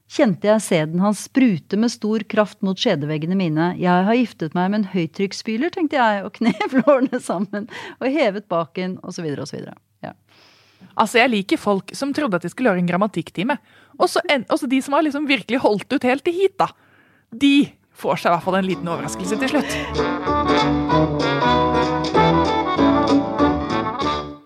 kjente 0.09 0.47
jeg 0.49 0.63
sæden 0.65 1.01
hans 1.03 1.21
sprute 1.27 1.77
med 1.77 1.91
stor 1.93 2.23
kraft 2.31 2.63
mot 2.65 2.77
skjedeveggene 2.79 3.37
mine. 3.37 3.67
Jeg 3.77 4.07
har 4.07 4.17
giftet 4.17 4.55
meg 4.57 4.71
med 4.73 4.81
en 4.81 4.87
høytrykksspyler, 4.95 5.69
tenkte 5.75 5.99
jeg, 5.99 6.23
og 6.25 6.33
knep 6.39 6.73
lårene 6.81 7.19
sammen, 7.21 7.67
og 7.99 8.09
hevet 8.15 8.47
baken, 8.49 8.97
osv., 9.05 9.27
osv. 9.45 9.67
Ja. 10.05 10.13
Altså, 10.95 11.19
Jeg 11.21 11.29
liker 11.35 11.61
folk 11.61 11.93
som 11.95 12.13
trodde 12.15 12.39
at 12.39 12.45
de 12.47 12.49
skulle 12.51 12.71
gjøre 12.71 12.81
en 12.81 12.89
grammatikktime. 12.89 13.59
Og 13.99 14.09
så 14.09 14.23
en- 14.31 14.47
og 14.49 14.65
de 14.71 14.81
som 14.81 14.93
har 14.97 15.05
liksom 15.05 15.27
virkelig 15.29 15.61
holdt 15.61 15.93
ut 15.93 16.03
helt 16.09 16.23
til 16.25 16.33
hit, 16.33 16.57
da. 16.57 16.71
De 17.35 17.69
får 17.99 18.17
seg 18.23 18.31
i 18.31 18.33
hvert 18.33 18.43
fall 18.47 18.55
en 18.61 18.69
liten 18.69 18.87
overraskelse 18.89 19.37
til 19.39 19.49
slutt. 19.53 20.79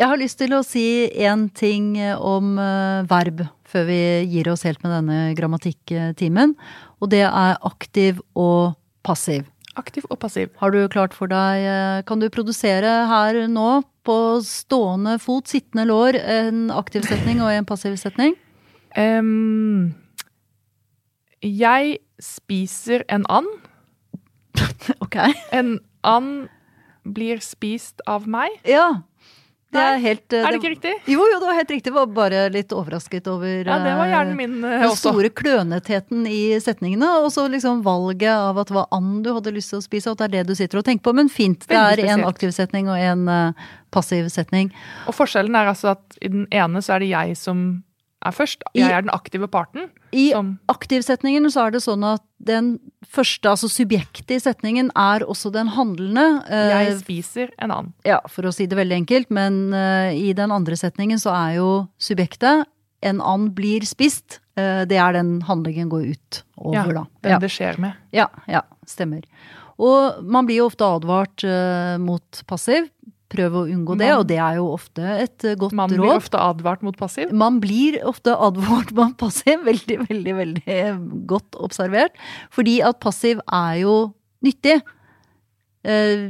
Jeg 0.01 0.09
har 0.09 0.19
lyst 0.19 0.37
til 0.41 0.51
å 0.57 0.63
si 0.67 0.83
én 1.23 1.45
ting 1.55 1.93
om 2.19 2.57
eh, 2.59 3.05
verb 3.07 3.45
før 3.73 3.87
vi 3.89 4.01
gir 4.29 4.51
oss 4.51 4.65
helt 4.67 4.83
med 4.85 4.93
denne 4.93 5.33
grammatikk-timen. 5.37 6.53
Og 7.01 7.09
det 7.13 7.25
er 7.25 7.57
aktiv 7.65 8.21
og 8.37 8.77
passiv. 9.05 9.49
Aktiv 9.79 10.05
og 10.13 10.19
passiv. 10.21 10.51
Har 10.61 10.69
du 10.73 10.83
klart 10.93 11.15
for 11.17 11.31
deg 11.31 11.63
eh, 11.65 12.03
Kan 12.05 12.21
du 12.21 12.29
produsere 12.29 12.91
her 13.09 13.39
nå, 13.49 13.81
på 14.03 14.15
stående 14.43 15.15
fot, 15.23 15.47
sittende 15.47 15.87
lår, 15.87 16.17
en 16.19 16.65
aktiv 16.75 17.05
setning 17.07 17.39
og 17.41 17.53
en 17.53 17.65
passiv 17.65 17.95
setning? 17.97 18.35
Um, 18.99 19.93
jeg 21.41 21.97
spiser 22.21 23.05
en 23.09 23.25
and. 23.31 23.47
Ok. 25.03 25.17
En 25.55 25.79
and 26.03 26.51
blir 27.03 27.39
spist 27.43 28.03
av 28.07 28.27
meg. 28.29 28.53
Ja. 28.67 29.03
Det 29.73 29.81
er 29.83 29.99
helt 30.03 30.35
eh, 30.35 30.43
Er 30.45 30.53
det 30.53 30.59
ikke 30.59 30.71
riktig? 30.75 30.93
Jo, 31.09 31.23
jo, 31.31 31.37
det 31.41 31.47
var 31.49 31.57
helt 31.57 31.71
riktig. 31.73 31.91
Jeg 31.91 31.95
var 31.95 32.11
bare 32.15 32.41
litt 32.53 32.73
overrasket 32.75 33.29
over 33.31 33.49
Ja, 33.65 33.77
det 33.81 33.93
var 33.97 34.05
eh, 34.05 34.13
hjernen 34.13 34.37
min 34.37 34.57
eh, 34.59 34.75
Den 34.83 34.91
også. 34.91 35.13
store 35.13 35.31
klønetheten 35.33 36.27
i 36.29 36.41
setningene, 36.63 37.09
og 37.23 37.31
så 37.33 37.47
liksom 37.51 37.81
valget 37.85 38.29
av 38.33 38.59
at 38.61 38.69
det 38.69 38.77
var 38.77 38.87
and 38.95 39.23
du 39.25 39.31
hadde 39.35 39.55
lyst 39.55 39.73
til 39.73 39.81
å 39.81 39.85
spise, 39.85 40.11
og 40.11 40.17
at 40.17 40.25
det 40.25 40.29
er 40.29 40.35
det 40.43 40.53
du 40.53 40.59
sitter 40.59 40.81
og 40.81 40.85
tenker 40.87 41.07
på. 41.07 41.15
Men 41.17 41.31
fint, 41.31 41.65
det 41.69 41.79
er 41.79 42.03
en 42.13 42.27
aktiv 42.27 42.53
setning 42.55 42.91
og 42.91 42.99
en 42.99 43.25
uh, 43.29 43.65
passiv 43.93 44.29
setning. 44.33 44.71
Og 45.09 45.17
forskjellen 45.17 45.55
er 45.57 45.71
altså 45.73 45.93
at 45.95 46.21
i 46.21 46.31
den 46.33 46.45
ene 46.53 46.83
så 46.85 46.97
er 46.97 47.05
det 47.05 47.11
jeg 47.13 47.37
som 47.39 47.65
er 48.23 48.35
først. 48.35 48.63
Jeg 48.77 48.91
er 48.91 49.05
den 49.05 49.13
aktive 49.13 49.49
parten. 49.51 49.89
I 50.13 50.27
aktivsetningen 50.71 51.49
så 51.51 51.67
er 51.67 51.73
det 51.75 51.81
sånn 51.83 52.03
at 52.05 52.23
den 52.43 52.75
første, 53.13 53.49
altså 53.49 53.69
subjektet 53.71 54.35
i 54.35 54.39
setningen, 54.43 54.91
er 54.99 55.25
også 55.25 55.51
den 55.53 55.71
handlende. 55.73 56.43
eh, 56.49 56.69
jeg 56.85 56.99
spiser 57.01 57.49
en 57.57 57.71
annen. 57.71 57.93
ja, 58.05 58.19
for 58.29 58.43
å 58.49 58.53
si 58.53 58.67
det 58.67 58.77
veldig 58.77 58.97
enkelt, 59.03 59.31
men 59.33 59.73
eh, 59.73 60.13
i 60.13 60.33
den 60.37 60.51
andre 60.51 60.75
setningen 60.79 61.19
så 61.21 61.33
er 61.33 61.57
jo 61.57 61.87
subjektet 61.97 62.65
en 63.03 63.21
and 63.21 63.53
blir 63.55 63.81
spist. 63.85 64.39
Eh, 64.55 64.85
det 64.85 64.97
er 64.97 65.13
den 65.13 65.41
handlingen 65.41 65.89
går 65.89 66.13
ut 66.13 66.43
over, 66.57 66.75
Ja, 66.75 66.85
da. 66.93 67.05
den 67.23 67.31
Ja. 67.31 67.39
det 67.39 67.51
skjer 67.51 67.79
med. 67.79 67.93
Ja, 68.13 68.27
ja, 68.47 68.61
stemmer. 68.85 69.23
Og 69.79 70.23
man 70.23 70.45
blir 70.45 70.61
jo 70.61 70.67
ofte 70.69 70.85
advart 70.85 71.43
mot 71.99 72.43
passiv. 72.47 72.89
Prøv 73.33 73.57
å 73.57 73.63
unngå 73.65 73.97
det, 73.97 74.07
Man- 74.11 74.19
og 74.21 74.27
det 74.29 74.37
er 74.37 74.55
jo 74.59 74.67
ofte 74.75 75.03
et 75.23 75.45
eh, 75.49 75.55
godt 75.59 75.73
Man 75.77 75.89
blir 75.89 76.13
ofte 76.13 76.39
advart 76.39 76.83
mot 76.85 76.97
passiv. 76.97 77.33
Man 77.33 77.59
blir 77.63 77.97
ofte 78.05 78.35
advart 78.37 78.91
mot 78.99 79.15
passiv. 79.17 79.63
Veldig, 79.65 79.99
veldig, 80.07 80.35
veldig 80.39 80.79
godt 81.29 81.57
observert. 81.65 82.13
Fordi 82.53 82.79
at 82.85 82.99
passiv 83.03 83.41
er 83.49 83.81
jo 83.83 83.95
nyttig. 84.45 84.79
Eh, 85.83 86.29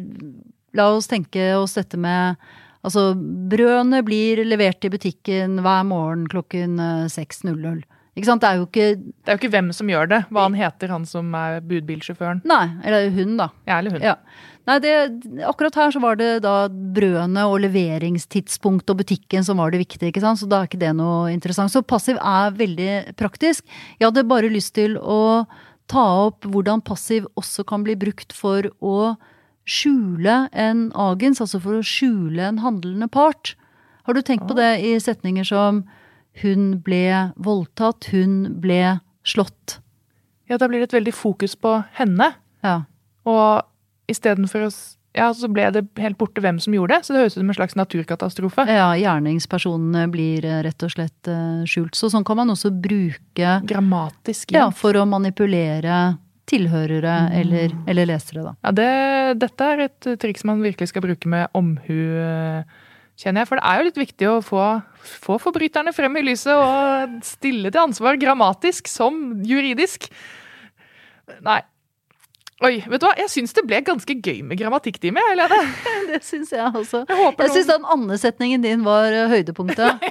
la 0.74 0.90
oss 0.96 1.08
tenke 1.12 1.52
oss 1.60 1.76
dette 1.80 2.00
med 2.00 2.36
Altså, 2.84 3.14
brødene 3.16 4.02
blir 4.04 4.42
levert 4.44 4.84
i 4.84 4.90
butikken 4.92 5.54
hver 5.64 5.86
morgen 5.88 6.26
klokken 6.28 6.74
eh, 6.84 7.06
6.00. 7.08 7.86
Ikke 8.14 8.28
sant? 8.28 8.44
Det 8.44 8.50
er 8.50 8.58
jo 8.60 8.66
ikke 8.68 8.88
Det 9.00 9.32
er 9.32 9.38
jo 9.38 9.40
ikke 9.40 9.52
hvem 9.56 9.70
som 9.74 9.88
gjør 9.90 10.10
det. 10.12 10.20
Hva 10.36 10.44
han 10.50 10.58
heter, 10.58 10.92
han 10.92 11.06
som 11.08 11.32
er 11.40 11.62
budbilsjåføren. 11.64 12.42
Nei, 12.50 12.66
eller 12.84 13.08
hun, 13.16 13.38
da. 13.40 13.48
Ja, 13.70 13.78
eller 13.80 13.96
hun. 13.96 14.04
Ja. 14.04 14.18
Nei, 14.64 14.78
det, 14.80 14.92
akkurat 15.44 15.76
her 15.76 15.92
så 15.92 16.00
var 16.00 16.16
det 16.20 16.30
da 16.46 16.70
brødene 16.72 17.44
og 17.52 17.58
leveringstidspunkt 17.66 18.88
og 18.94 19.02
butikken 19.02 19.44
som 19.44 19.60
var 19.60 19.74
det 19.74 19.82
viktige, 19.82 20.14
ikke 20.14 20.24
sant. 20.24 20.40
Så 20.40 20.48
da 20.48 20.62
er 20.62 20.70
ikke 20.70 20.80
det 20.80 20.94
noe 20.96 21.34
interessant. 21.34 21.74
Så 21.74 21.84
passiv 21.84 22.20
er 22.22 22.56
veldig 22.56 23.18
praktisk. 23.20 23.66
Jeg 24.00 24.08
hadde 24.08 24.24
bare 24.30 24.52
lyst 24.52 24.76
til 24.80 24.96
å 24.98 25.44
ta 25.92 26.04
opp 26.30 26.48
hvordan 26.48 26.84
passiv 26.86 27.28
også 27.40 27.66
kan 27.68 27.84
bli 27.84 27.98
brukt 28.00 28.32
for 28.36 28.70
å 28.80 29.16
skjule 29.68 30.46
en 30.52 30.88
agens, 31.00 31.44
altså 31.44 31.60
for 31.64 31.80
å 31.80 31.88
skjule 31.88 32.48
en 32.48 32.64
handlende 32.64 33.10
part. 33.12 33.56
Har 34.08 34.16
du 34.16 34.24
tenkt 34.24 34.48
på 34.48 34.56
det 34.56 34.78
i 34.84 34.96
setninger 35.00 35.48
som 35.48 35.84
hun 36.40 36.80
ble 36.84 37.32
voldtatt, 37.36 38.10
hun 38.16 38.56
ble 38.64 39.00
slått? 39.28 39.80
Ja, 40.48 40.58
da 40.60 40.68
blir 40.68 40.82
det 40.82 40.92
et 40.92 40.98
veldig 40.98 41.14
fokus 41.16 41.56
på 41.56 41.78
henne. 42.00 42.34
Ja. 42.64 42.82
Og 43.28 43.64
istedenfor 44.12 44.68
å 44.68 44.74
Ja, 45.14 45.28
så 45.38 45.46
ble 45.46 45.68
det 45.70 45.84
helt 46.02 46.18
borte 46.18 46.42
hvem 46.42 46.58
som 46.60 46.74
gjorde 46.74 46.96
det. 46.96 47.06
Så 47.06 47.14
det 47.14 47.20
høres 47.22 47.36
ut 47.36 47.42
som 47.44 47.50
en 47.52 47.54
slags 47.60 47.76
naturkatastrofe. 47.78 48.64
Ja, 48.66 48.88
gjerningspersonene 48.98 50.08
blir 50.10 50.42
eh, 50.50 50.64
rett 50.66 50.82
og 50.82 50.90
slett 50.90 51.30
eh, 51.30 51.60
skjult. 51.70 51.94
Så 51.94 52.10
sånn 52.10 52.26
kan 52.26 52.40
man 52.40 52.50
også 52.50 52.72
bruke 52.74 53.60
Grammatisk. 53.70 54.50
ja, 54.58 54.72
for 54.74 54.98
å 54.98 55.04
manipulere 55.06 56.18
tilhørere 56.50 57.14
Mm. 57.30 57.36
eller, 57.40 57.76
eller 57.88 58.06
lesere, 58.10 58.42
da. 58.44 58.56
Ja, 58.66 58.72
det, 58.72 58.90
dette 59.46 59.68
er 59.76 59.84
et 59.86 60.08
eh, 60.10 60.16
triks 60.18 60.44
man 60.50 60.64
virkelig 60.66 60.90
skal 60.90 61.06
bruke 61.06 61.30
med 61.30 61.46
omhu, 61.54 62.00
kjenner 63.22 63.44
jeg. 63.46 63.48
For 63.52 63.62
det 63.62 63.64
er 63.70 63.78
jo 63.78 63.86
litt 63.92 64.02
viktig 64.02 64.28
å 64.32 64.40
få, 64.42 64.64
få 65.28 65.38
forbryterne 65.46 65.94
frem 65.94 66.18
i 66.18 66.26
lyset 66.26 66.58
og 66.58 67.20
stille 67.24 67.70
til 67.70 67.84
ansvar 67.86 68.18
grammatisk 68.18 68.90
som 68.90 69.44
juridisk. 69.46 70.10
Nei. 71.46 71.62
Oi, 72.64 72.78
vet 72.88 73.02
du 73.02 73.06
hva? 73.10 73.14
Jeg 73.20 73.28
syns 73.34 73.52
det 73.58 73.66
ble 73.68 73.82
ganske 73.84 74.16
gøy 74.24 74.40
med 74.48 74.60
grammatikktime, 74.62 75.20
Helene. 75.32 75.58
Det 76.14 76.22
syns 76.24 76.54
jeg 76.56 76.64
også. 76.70 77.04
Jeg 77.10 77.20
håper 77.20 77.50
Jeg 77.50 77.56
syns 77.58 77.68
noen- 77.68 77.84
den 77.84 77.92
andesetningen 77.98 78.64
din 78.64 78.86
var 78.88 79.12
eh, 79.12 79.28
høydepunktet. 79.34 80.00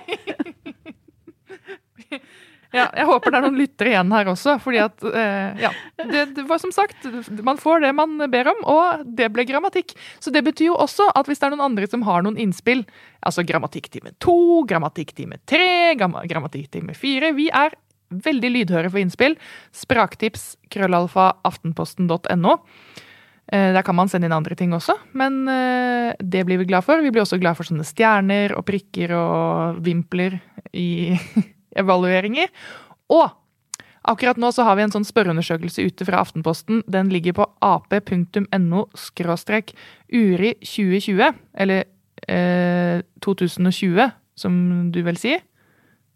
Ja, 2.72 2.86
jeg 2.96 3.04
håper 3.04 3.28
det 3.28 3.36
er 3.36 3.42
noen 3.44 3.58
lyttere 3.60 3.90
igjen 3.90 4.12
her 4.16 4.28
også, 4.32 4.54
fordi 4.64 4.78
at 4.80 5.02
eh, 5.04 5.58
Ja. 5.60 5.70
Det, 6.08 6.22
det 6.38 6.44
var 6.48 6.56
som 6.62 6.70
sagt, 6.72 7.04
man 7.44 7.58
får 7.60 7.82
det 7.84 7.90
man 7.98 8.14
ber 8.32 8.48
om, 8.48 8.62
og 8.72 9.02
det 9.04 9.26
ble 9.34 9.44
grammatikk. 9.44 9.92
Så 10.24 10.32
det 10.32 10.40
betyr 10.46 10.70
jo 10.70 10.78
også 10.80 11.10
at 11.12 11.28
hvis 11.28 11.42
det 11.42 11.50
er 11.50 11.52
noen 11.52 11.66
andre 11.66 11.88
som 11.92 12.00
har 12.08 12.24
noen 12.24 12.38
innspill, 12.40 12.80
altså 13.20 13.44
grammatikktime 13.44 14.14
to, 14.24 14.38
grammatikktime 14.72 15.36
tre, 15.44 15.92
grammatikktime 16.00 16.96
fire 16.96 17.34
Vi 17.36 17.50
er 17.52 17.76
veldig 18.12 18.50
lydhøre 18.56 18.90
for 18.92 19.00
innspill. 19.02 19.36
Spraktips, 19.74 20.52
krøllalfa, 20.72 21.32
aftenposten.no. 21.48 22.58
Eh, 23.52 23.72
Der 23.74 23.82
kan 23.82 23.96
man 23.98 24.08
sende 24.08 24.28
inn 24.28 24.36
andre 24.36 24.56
ting 24.56 24.72
også, 24.72 24.94
men 25.18 25.42
eh, 25.50 26.14
det 26.22 26.44
blir 26.48 26.60
vi 26.62 26.68
glad 26.70 26.84
for. 26.86 27.02
Vi 27.02 27.10
blir 27.10 27.24
også 27.24 27.40
glad 27.42 27.58
for 27.58 27.68
sånne 27.68 27.84
stjerner 27.86 28.54
og 28.56 28.64
prikker 28.68 29.12
og 29.18 29.82
vimpler 29.84 30.38
i 30.72 31.18
evalueringer. 31.82 32.48
Og 33.12 33.28
akkurat 34.08 34.38
nå 34.40 34.50
så 34.54 34.64
har 34.66 34.78
vi 34.78 34.86
en 34.86 34.94
sånn 34.94 35.06
spørreundersøkelse 35.06 35.84
ute 35.84 36.06
fra 36.08 36.22
Aftenposten. 36.24 36.80
Den 36.90 37.10
ligger 37.12 37.36
på 37.36 37.48
ap.no 37.62 38.86
skråstrek 38.98 39.74
uri 40.12 40.54
2020, 40.62 41.36
eller 41.60 41.84
eh, 42.28 43.02
2020, 43.22 44.10
som 44.38 44.58
du 44.94 45.02
vel 45.06 45.18
sier? 45.20 45.44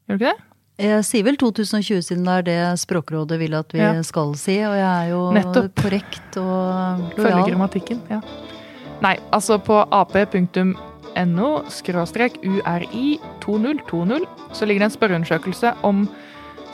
Gjør 0.07 0.17
du 0.17 0.23
ikke 0.25 0.33
det? 0.33 0.46
Jeg 0.77 1.05
sier 1.09 1.25
vel 1.25 1.39
2020 1.41 2.03
siden 2.05 2.27
det 2.27 2.35
er 2.37 2.43
det 2.45 2.79
Språkrådet 2.83 3.39
vil 3.41 3.55
at 3.57 3.71
vi 3.73 3.79
Ja. 3.81 4.03
skal 4.03 4.35
si, 4.37 4.59
og 4.61 4.75
jeg 4.77 4.85
er 4.85 5.09
jo 5.11 5.33
Nettopp. 5.33 5.75
korrekt 5.75 6.37
og 6.37 7.15
Følger 7.17 7.49
grammatikken, 7.49 8.03
ja. 8.11 8.21
Nei, 9.01 9.17
altså 9.33 9.59
på 9.59 9.87
ap.no 9.91 11.63
skråstrek 11.69 12.37
uri 12.45 13.19
2020 13.41 14.27
så 14.53 14.67
ligger 14.67 14.81
det 14.85 14.93
en 14.93 14.99
spørreundersøkelse 14.99 15.75
om 15.83 16.09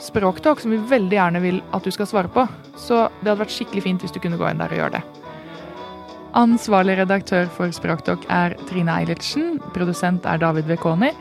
språktalk 0.01 0.59
som 0.59 0.71
vi 0.71 0.77
veldig 0.77 1.11
gjerne 1.17 1.41
vil 1.41 1.61
at 1.73 1.83
du 1.83 1.91
skal 1.91 2.05
svare 2.05 2.27
på. 2.27 2.47
Så 2.75 3.09
det 3.23 3.29
hadde 3.31 3.39
vært 3.45 3.55
skikkelig 3.55 3.83
fint 3.83 4.01
hvis 4.01 4.11
du 4.11 4.19
kunne 4.19 4.37
gå 4.37 4.49
inn 4.51 4.57
der 4.57 4.67
og 4.71 4.77
gjøre 4.77 4.91
det. 4.91 5.03
Ansvarlig 6.35 6.97
redaktør 6.97 7.47
for 7.47 7.67
Språktalk 7.71 8.25
er 8.27 8.55
Trine 8.67 8.89
Eilertsen. 8.89 9.59
Produsent 9.73 10.25
er 10.25 10.37
David 10.39 10.65
Vekoni. 10.65 11.11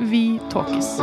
Vi 0.00 0.40
talkes. 0.50 0.98